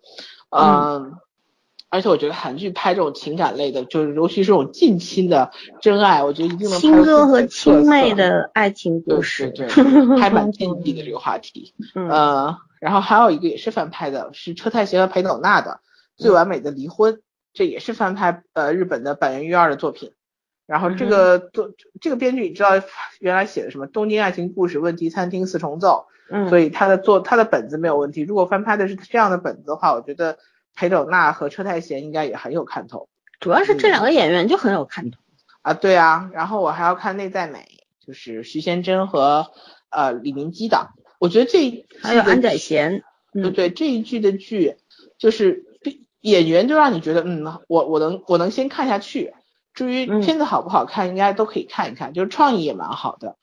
[0.49, 1.13] 嗯，
[1.89, 5.51] 而且我觉得韩剧拍这种情感类的，就是尤其是这种近亲的
[5.81, 9.67] 真爱，我觉得一定能亲哥和亲妹的爱情故事， 对，
[10.19, 11.73] 还蛮禁忌的这个话题。
[11.95, 15.71] 嗯，然后还有一个也是翻拍的，是车太贤和裴斗娜的
[16.21, 17.13] 《最完美的离婚》，
[17.53, 20.11] 这也是翻拍呃日本的板垣瑞二的作品。
[20.67, 22.71] 然后这个作这个编剧你知道
[23.19, 28.21] 原来写的什么《东京爱情故事》《问题餐厅》《四重奏》，嗯，所以他的作他的本子没有问题。
[28.21, 30.37] 如果翻拍的是这样的本子的话，我觉得
[30.75, 33.07] 裴斗娜和车太贤应该也很有看头。
[33.39, 35.19] 主要是这两个演员就很有看头
[35.61, 36.29] 啊，对啊。
[36.33, 37.59] 然后我还要看《内在美》，
[38.05, 39.47] 就是徐贤真和
[39.89, 40.89] 呃李明基的。
[41.17, 44.75] 我觉得这还有安宰贤，对对，这一剧的剧
[45.17, 45.63] 就是
[46.19, 49.33] 演员就让你觉得嗯，我我能我能先看下去。
[49.77, 53.35] 至于片子好不好看，应该都可以看一看，就是创意也蛮好的，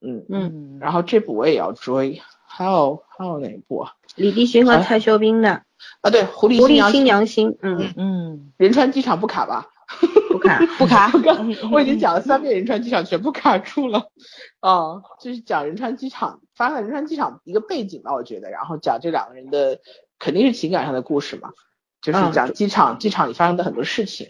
[0.00, 0.78] 嗯嗯。
[0.80, 3.86] 然后这部我也要追，还有还有哪一部？
[4.16, 5.62] 李帝勋和蔡秀彬的
[6.00, 8.52] 啊，对，狐狸狐狸新娘心，嗯嗯。
[8.56, 9.68] 仁川机场不卡吧？
[10.28, 11.12] 不卡不卡，
[11.72, 14.10] 我已经讲了三遍仁川机场全部卡住了。
[14.58, 19.78] 啊，就是讲仁川机场，发展仁川机场一个背景吧，我觉得，然后讲这两个人的
[20.18, 21.52] 肯定是情感上的故事嘛，
[22.02, 24.26] 就是讲机场机场里发生的很多事情，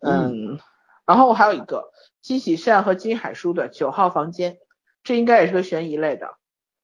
[0.00, 0.58] 嗯。
[1.06, 4.58] 然后还有一个金喜善和金海淑的九号房间，
[5.04, 6.34] 这应该也是个悬疑类的，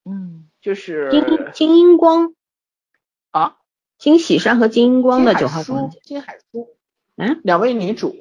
[0.04, 2.34] 嗯，就是金金英光
[3.32, 3.56] 啊，
[3.98, 6.68] 金喜善和金英光的九号房间，金海淑，
[7.16, 8.14] 嗯，两位女主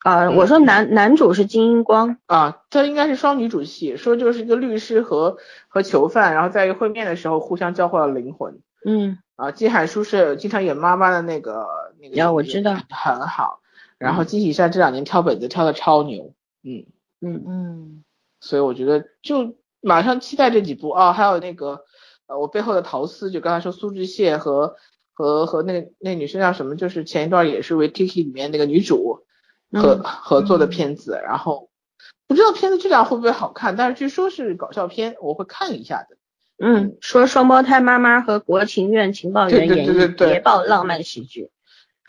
[0.00, 2.18] 啊，我说男男主是金英光。
[2.26, 11.66] 啊，这应该是双女主戏，说就是一个律师和和囚犯，然后在一个会面的时候互相交换了灵魂，嗯，啊，金海淑是经常演妈妈的那个
[12.00, 13.60] 那个，我知道，很好。
[13.98, 16.86] 然后金喜善这两年挑本子挑的超牛，嗯
[17.20, 18.04] 嗯嗯
[18.40, 21.84] 所以我觉得就马上期待这几部啊，还有那个
[22.26, 24.76] 呃我背后的桃丝，就刚才说苏志燮和
[25.12, 29.24] 和和那个那女生叫什么，就是前一段也是为 Tiki 里面那个女主
[29.72, 31.70] 合、嗯合作的片子，然后
[32.26, 36.16] 不知道片子质量会不会好看，但是据说是搞笑片，我会看一下的。
[36.60, 41.50] 嗯，说双胞胎妈妈和国情院情报员演谍报浪漫喜剧，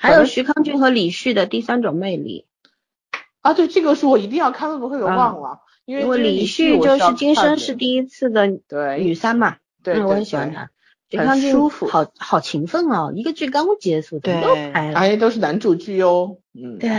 [0.02, 2.46] 还有徐康俊和李旭的第三种魅力。
[3.42, 5.60] 啊，对，这个是我一定要看，会不会给啊忘了？
[5.86, 10.70] 因为因为李旭就是今生是第一次的对女三嘛，对对对很喜欢她。
[11.10, 15.00] 徐很康俊舒服好好勤奋哦，一个剧刚结束，怎么又拍了？
[15.00, 16.90] 哎，都是男主剧哦，嗯，对，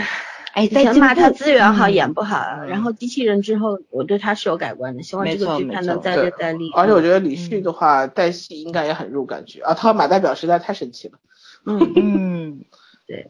[0.52, 6.72] 哎，以在进前骂他资源好嗯演不好，然后机器人之后，我对他是有改观的，希望这个剧错没错看能再接再厉。
[6.74, 11.18] 而且我觉得李旭的话带戏应该也很入感觉啊，他马代表实在太神奇了，
[11.66, 12.64] 嗯，嗯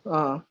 [0.05, 0.43] 嗯，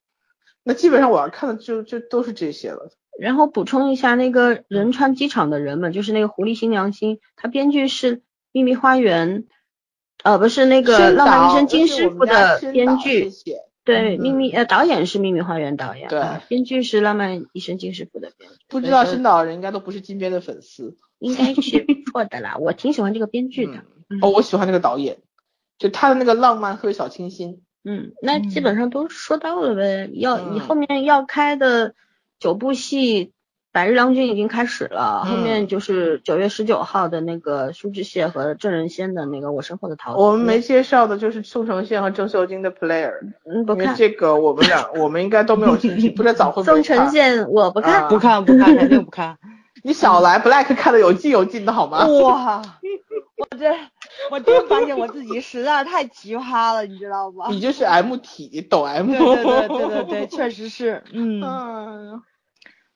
[0.64, 8.18] 那基本上我要看的就就都是这些了，然后补充一下，那个仁川机场的人们，就是那个狐狸新娘心，他编剧是
[8.52, 9.44] 《秘密花园》，
[10.24, 13.32] 呃，不是那个《浪漫医生金师傅》的编剧
[13.86, 21.80] 对，嗯秘密呃导演是《秘密花园》导演，对啊编剧是《浪漫医生金师傅》的编剧，不知道所以深导人应该都不是金边的粉丝， 应该是。
[21.84, 23.74] 不 错的啦，我挺喜欢这个编剧的。
[24.10, 25.18] 嗯哦，我喜欢那个导演，
[25.78, 30.10] 就他的那个浪漫和小清新，嗯，那基本上都说到了呗。
[30.14, 31.94] 要你嗯后面要开的
[32.40, 33.26] 九部戏，
[33.72, 40.22] 《百日郎君》已经开始了，后嗯面就是九月十九号的那个苏志燮和郑仁仙的那个我身后的桃子。
[40.22, 43.14] 我们没介绍的就是宋承宪和郑秀晶的 Player，
[43.46, 43.86] 嗯不看。
[43.86, 47.10] 因为这个我们俩我们应该都没有兴趣，不知道早会不会宋承。
[47.10, 49.38] 宪我不看，啊不看不看，肯定不看。
[49.82, 52.06] 你少来，Black 看的有劲有劲的好吗？
[52.24, 52.62] 哇，
[53.40, 53.74] 我这
[54.30, 57.48] 我真发现我自己实在是太奇葩了，你知道吗？
[57.50, 59.08] 你就是 M 体，抖 M。
[59.08, 62.22] 对对对对对对，确实是，嗯，嗯，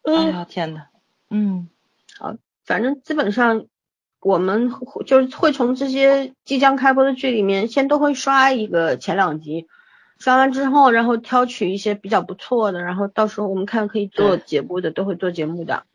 [0.03, 0.87] 哎呀天呐，
[1.29, 1.69] 嗯
[2.19, 2.35] 好
[2.65, 3.65] 反正基本上
[4.19, 9.67] 我们会就是会从这些即将开播的剧里面，先都会刷一个前两集，
[10.19, 15.85] 刷完之后，然后挑取一些比较不错的，然后到时候我们看可以做节目的都会做节目的，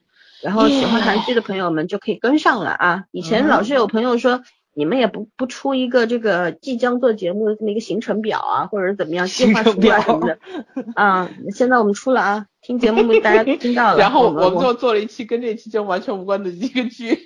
[0.43, 3.05] 然后喜欢韩剧的朋友们就可以跟上了啊。
[3.11, 4.43] 以前老是有朋友说。
[4.75, 10.39] 你们也不不出一个这个即将做节目的这么一个行程表啊，或者是怎么样计划书啊什么的
[10.95, 13.99] 啊，现在我们出了啊，听节目大家听到了。
[14.01, 17.19] 然后我们就做了一期跟这期节目完全无关的一个剧，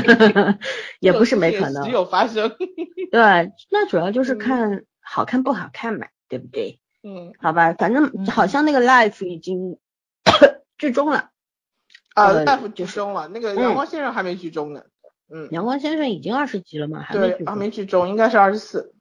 [0.98, 1.90] 也不是没可能只。
[1.90, 2.50] 有发生。
[3.10, 6.78] 对，那主要就是嗯看好看不好看嘛，对不对？
[7.02, 9.76] 嗯好吧，反正嗯好像那个 life 已经
[10.78, 11.28] 剧终了，
[12.14, 14.82] 啊，呃大夫就是剧终了，那个嗯阳光先生还没剧终呢。
[15.34, 17.56] 嗯，阳光先生已经二十集了嘛，还没对，还。
[17.56, 18.92] 没剧终，应该是二十四。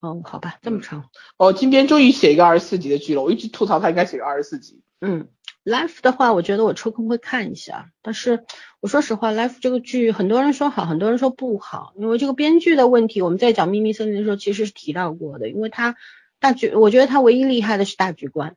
[0.00, 1.10] 哦，好吧，这么长。
[1.36, 4.80] 哦，金边终于写一个二十四集的剧了，我一直吐槽他应该写个二十四集。
[5.00, 5.28] 嗯
[5.64, 8.44] ，life 的话，我觉得我抽空会看一下，但是
[8.80, 15.96] 我说实话，life 这个剧很多人说好，很多人说不好，因为这个编剧的问题，我们在讲秘密森林的时候其实是提到过的，因为他
[16.38, 18.54] 大局，我觉得他唯一厉害的是大局观。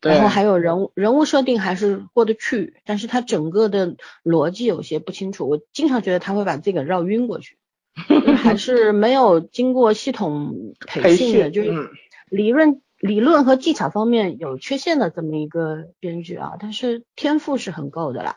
[0.00, 0.12] 对。
[0.12, 7.58] 然后还有人物人物设定还是过得去，但是他整个的逻辑有些不清楚，我经常觉得他会把自己给绕晕过去，
[8.38, 11.90] 还是没有经过系统 培培训的，训，就是嗯，
[12.30, 18.36] 理论理论和技巧方面有缺陷的这么一个编剧啊，但是天赋是很够的啦。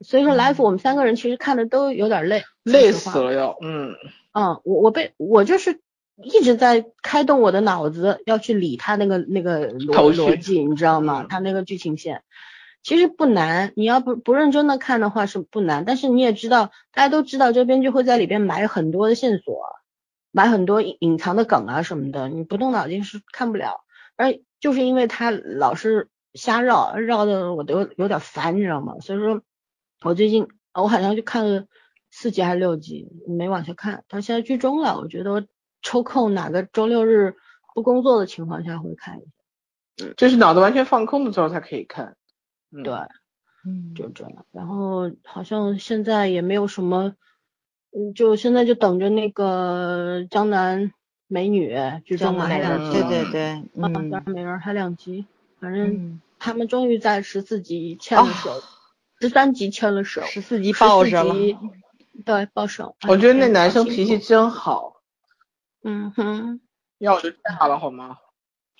[0.00, 3.94] 所以说，life 我们三个人其实看的都有点累，累死了要，嗯，
[4.32, 5.80] 嗯，我我被我就是
[6.22, 11.22] 一直在开动我的脑子，要去理他那个那个逻逻辑，你知道吗？
[11.22, 12.22] 嗯他那个剧情线
[12.82, 19.58] 其实不难，你要不不认真的看的话是不难，但是你也知道，大家都知道这个编剧会在里边埋很多的线索，
[20.30, 23.80] 埋很多隐隐藏的梗啊什么的，你不动脑筋是看不了。
[24.16, 28.96] 而就是因为他老是瞎绕，绕的我都有点烦，你知道吗？
[29.00, 29.40] 所以说，
[30.02, 31.64] 我最近我好像就看了
[32.10, 34.04] 四集还是六集，没往下看。
[34.08, 35.42] 到现在剧终了，我觉得我
[35.84, 37.36] 抽空哪个周六日
[37.76, 40.12] 不工作的情况下会看一下。
[40.16, 42.16] 就是脑子完全放空的时候才可以看。
[42.76, 42.92] 嗯对，
[43.64, 44.44] 嗯，就这样。
[44.50, 47.14] 然后好像现在也没有什么，
[47.96, 50.92] 嗯，就现在就等着那个江南
[51.28, 51.72] 美女
[52.18, 55.26] 江南两集，对对对，啊，嗯江南美人还两集，
[55.60, 58.60] 反正嗯，他们终于在十四集牵了手，
[59.20, 61.34] 十三集牵了手，十四集抱上了
[62.24, 62.96] 对，抱手。
[63.08, 64.93] 我觉得那哎男生脾气真好，
[65.84, 66.60] 嗯哼，
[66.98, 68.18] 要我就炸了好吗？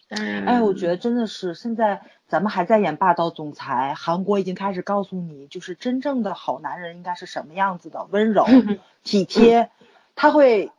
[0.09, 8.47] 哎，我觉得真的是现在咱们还在演霸道总裁，韩国已经开始告诉你，就是真正的好男人应该是什么样子的，温柔、
[9.03, 9.71] 体贴，
[10.15, 10.73] 他会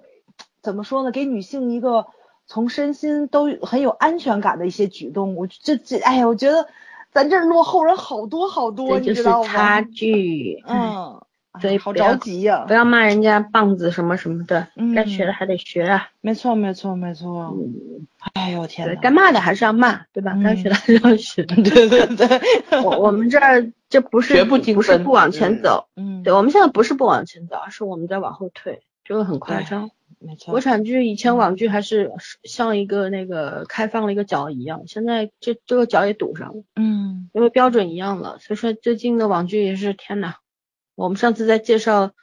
[0.62, 1.12] 怎么说呢？
[1.12, 2.08] 给女性一个
[2.46, 5.36] 从身心都很有安全感的一些举动。
[5.36, 6.68] 我这这，哎呀，我觉得
[7.12, 9.50] 咱这落后人好多好多，就是你知道吗？
[9.50, 10.64] 差距。
[10.68, 11.25] 嗯，
[11.62, 16.10] 所以好不着急呀、不要骂人家棒子什么什么的，嗯该学的还得学啊。
[16.22, 17.54] 没错，没错，没错。
[17.56, 20.34] 嗯，哎呦天对，呐，该骂的还是要骂，对吧？
[20.36, 21.44] 嗯该学的还是要学。
[21.44, 22.42] 对对对，
[22.84, 29.92] 我我们这儿这不是学不不是不往前走，嗯，对，我们现在不是不往前走，而是我们在往后退，这个很夸张。
[30.18, 30.52] 没错。
[30.52, 32.12] 国产剧以前网剧还是
[32.44, 38.38] 像一个那个开放了一个角一样，现在这这个角也堵上了，嗯因为标准一样了。
[38.40, 40.36] 所以说最近的网剧也是天呐，
[40.96, 42.14] 我们上次在介绍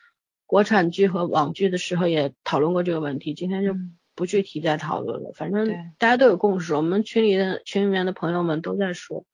[0.47, 5.33] 国产剧和网剧的时候也讨论过这个问题，今天就嗯不具体再讨论了。
[5.35, 5.69] 反正
[5.99, 9.25] 大家都有共识，我们群里的群里面的朋友们都在说，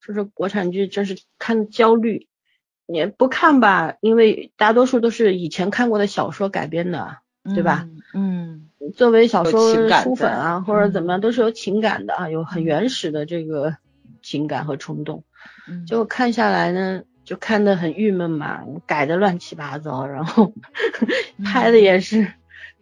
[0.00, 2.28] 说是国产剧真是看焦虑。
[2.86, 7.18] 也不看吧，因为大多数都是以前看过的小说改编的，
[7.54, 7.88] 对吧？
[8.12, 8.68] 嗯？
[8.96, 13.76] 作为小说书粉啊，或者怎么样，嗯都是有情感的啊，有很原始的这个
[14.20, 15.24] 情感和冲动。
[15.68, 20.52] 嗯，结果看下来呢，就看得很郁闷嘛，改的乱七八糟，然后
[21.44, 22.26] 拍的也是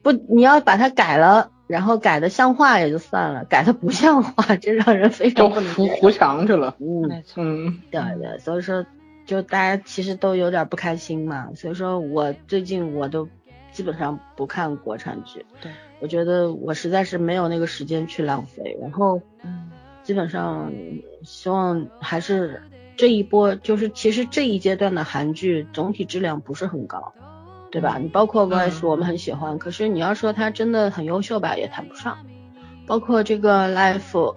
[0.03, 5.86] 不，你要把它改了，然后改的像话也就算了，改的不像话，这让人非常不能接受。
[5.86, 6.74] 扶扶墙去了。
[6.78, 7.45] 嗯，没错。
[7.45, 8.86] 嗯，对对，所以说
[9.26, 13.28] 就大家其实都有点不开心嘛，所以说我最近我都
[13.72, 15.70] 基本上不看国产剧，对，
[16.01, 19.70] 我觉得我实在是没有那个时间去浪费，然后嗯
[20.03, 20.72] 基本上
[21.22, 22.62] 希望还是
[23.01, 27.12] 这一波，就是其实这一阶段的韩剧总体质量不是很高。
[27.72, 27.98] 对吧？
[28.03, 32.18] 你包括 Voice 我们很喜欢，可是你要说它真的很优秀吧，也谈不上。
[32.84, 34.34] 包括这个 Life，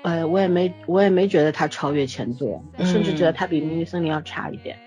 [0.00, 4.78] 呃，我也没我也没觉得它超越前作，我甚至觉得它比《秘密森林》要差一点。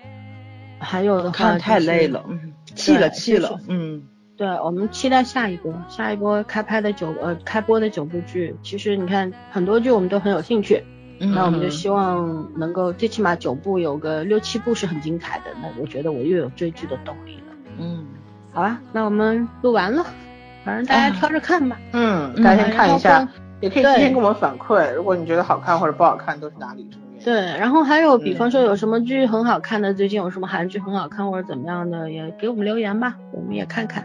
[0.80, 2.24] 还有的话、看太累了，。
[2.28, 4.02] 嗯，气了气了，嗯
[4.36, 8.56] 对，我们期待下一波，下一波开拍的九呃开播的九部剧。
[8.64, 10.82] 其实你看很多剧我们都很有兴趣，
[11.20, 17.54] 嗯，那我们就希望能够最起码九部有个六七部是很精彩的，那我觉得我又有追剧的动力了。
[17.78, 18.04] 嗯
[18.52, 20.04] 好吧，那我们录完了，
[20.64, 21.76] 反正大家啊挑着看吧。
[21.92, 23.28] 嗯，嗯大家先看一下，
[23.60, 27.24] 也可以对提前跟我们反馈，如果你觉得好看或者不好看，都是哪里什么原因。
[27.24, 34.04] 对，然后还有比嗯方说有什么剧很好看的，最近有什么韩剧很好看或者怎么样的，也给我们留言吧，我们也看看，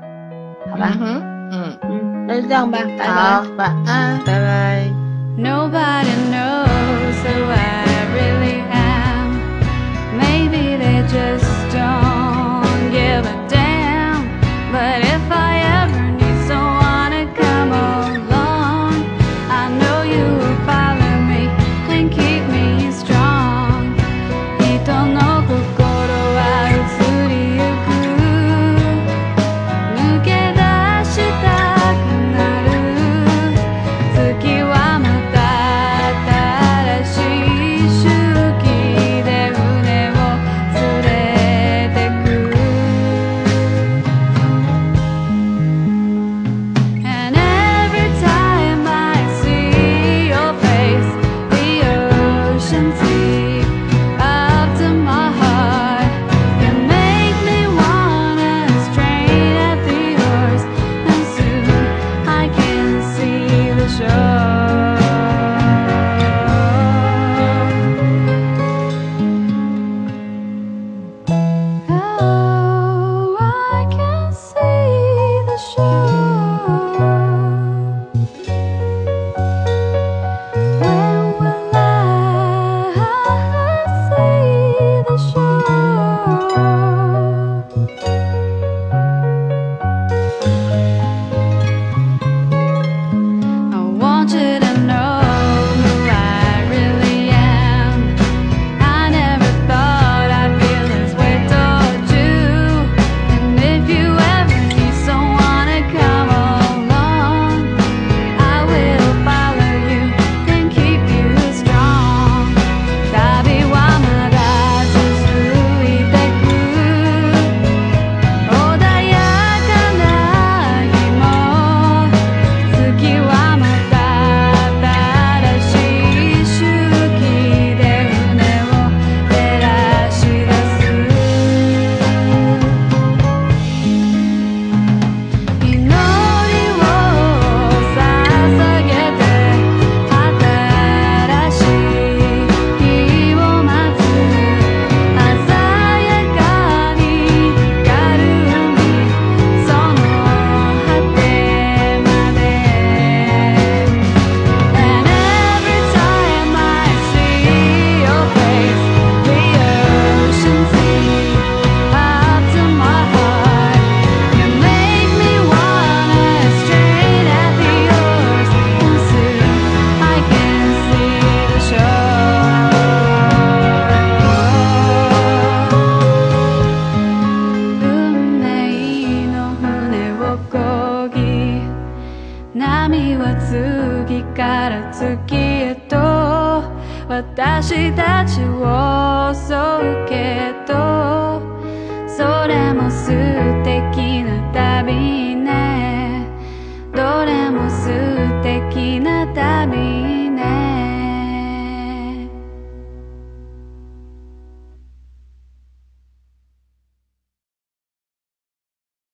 [0.71, 0.97] 好吧？
[0.99, 3.05] 嗯，嗯，嗯，那就这样吧，拜拜。
[3.07, 4.17] 好，晚安。
[4.25, 4.98] 拜拜。
[5.39, 10.17] Nobody knows who I really am.
[10.17, 13.58] Maybe they just don't give a damn.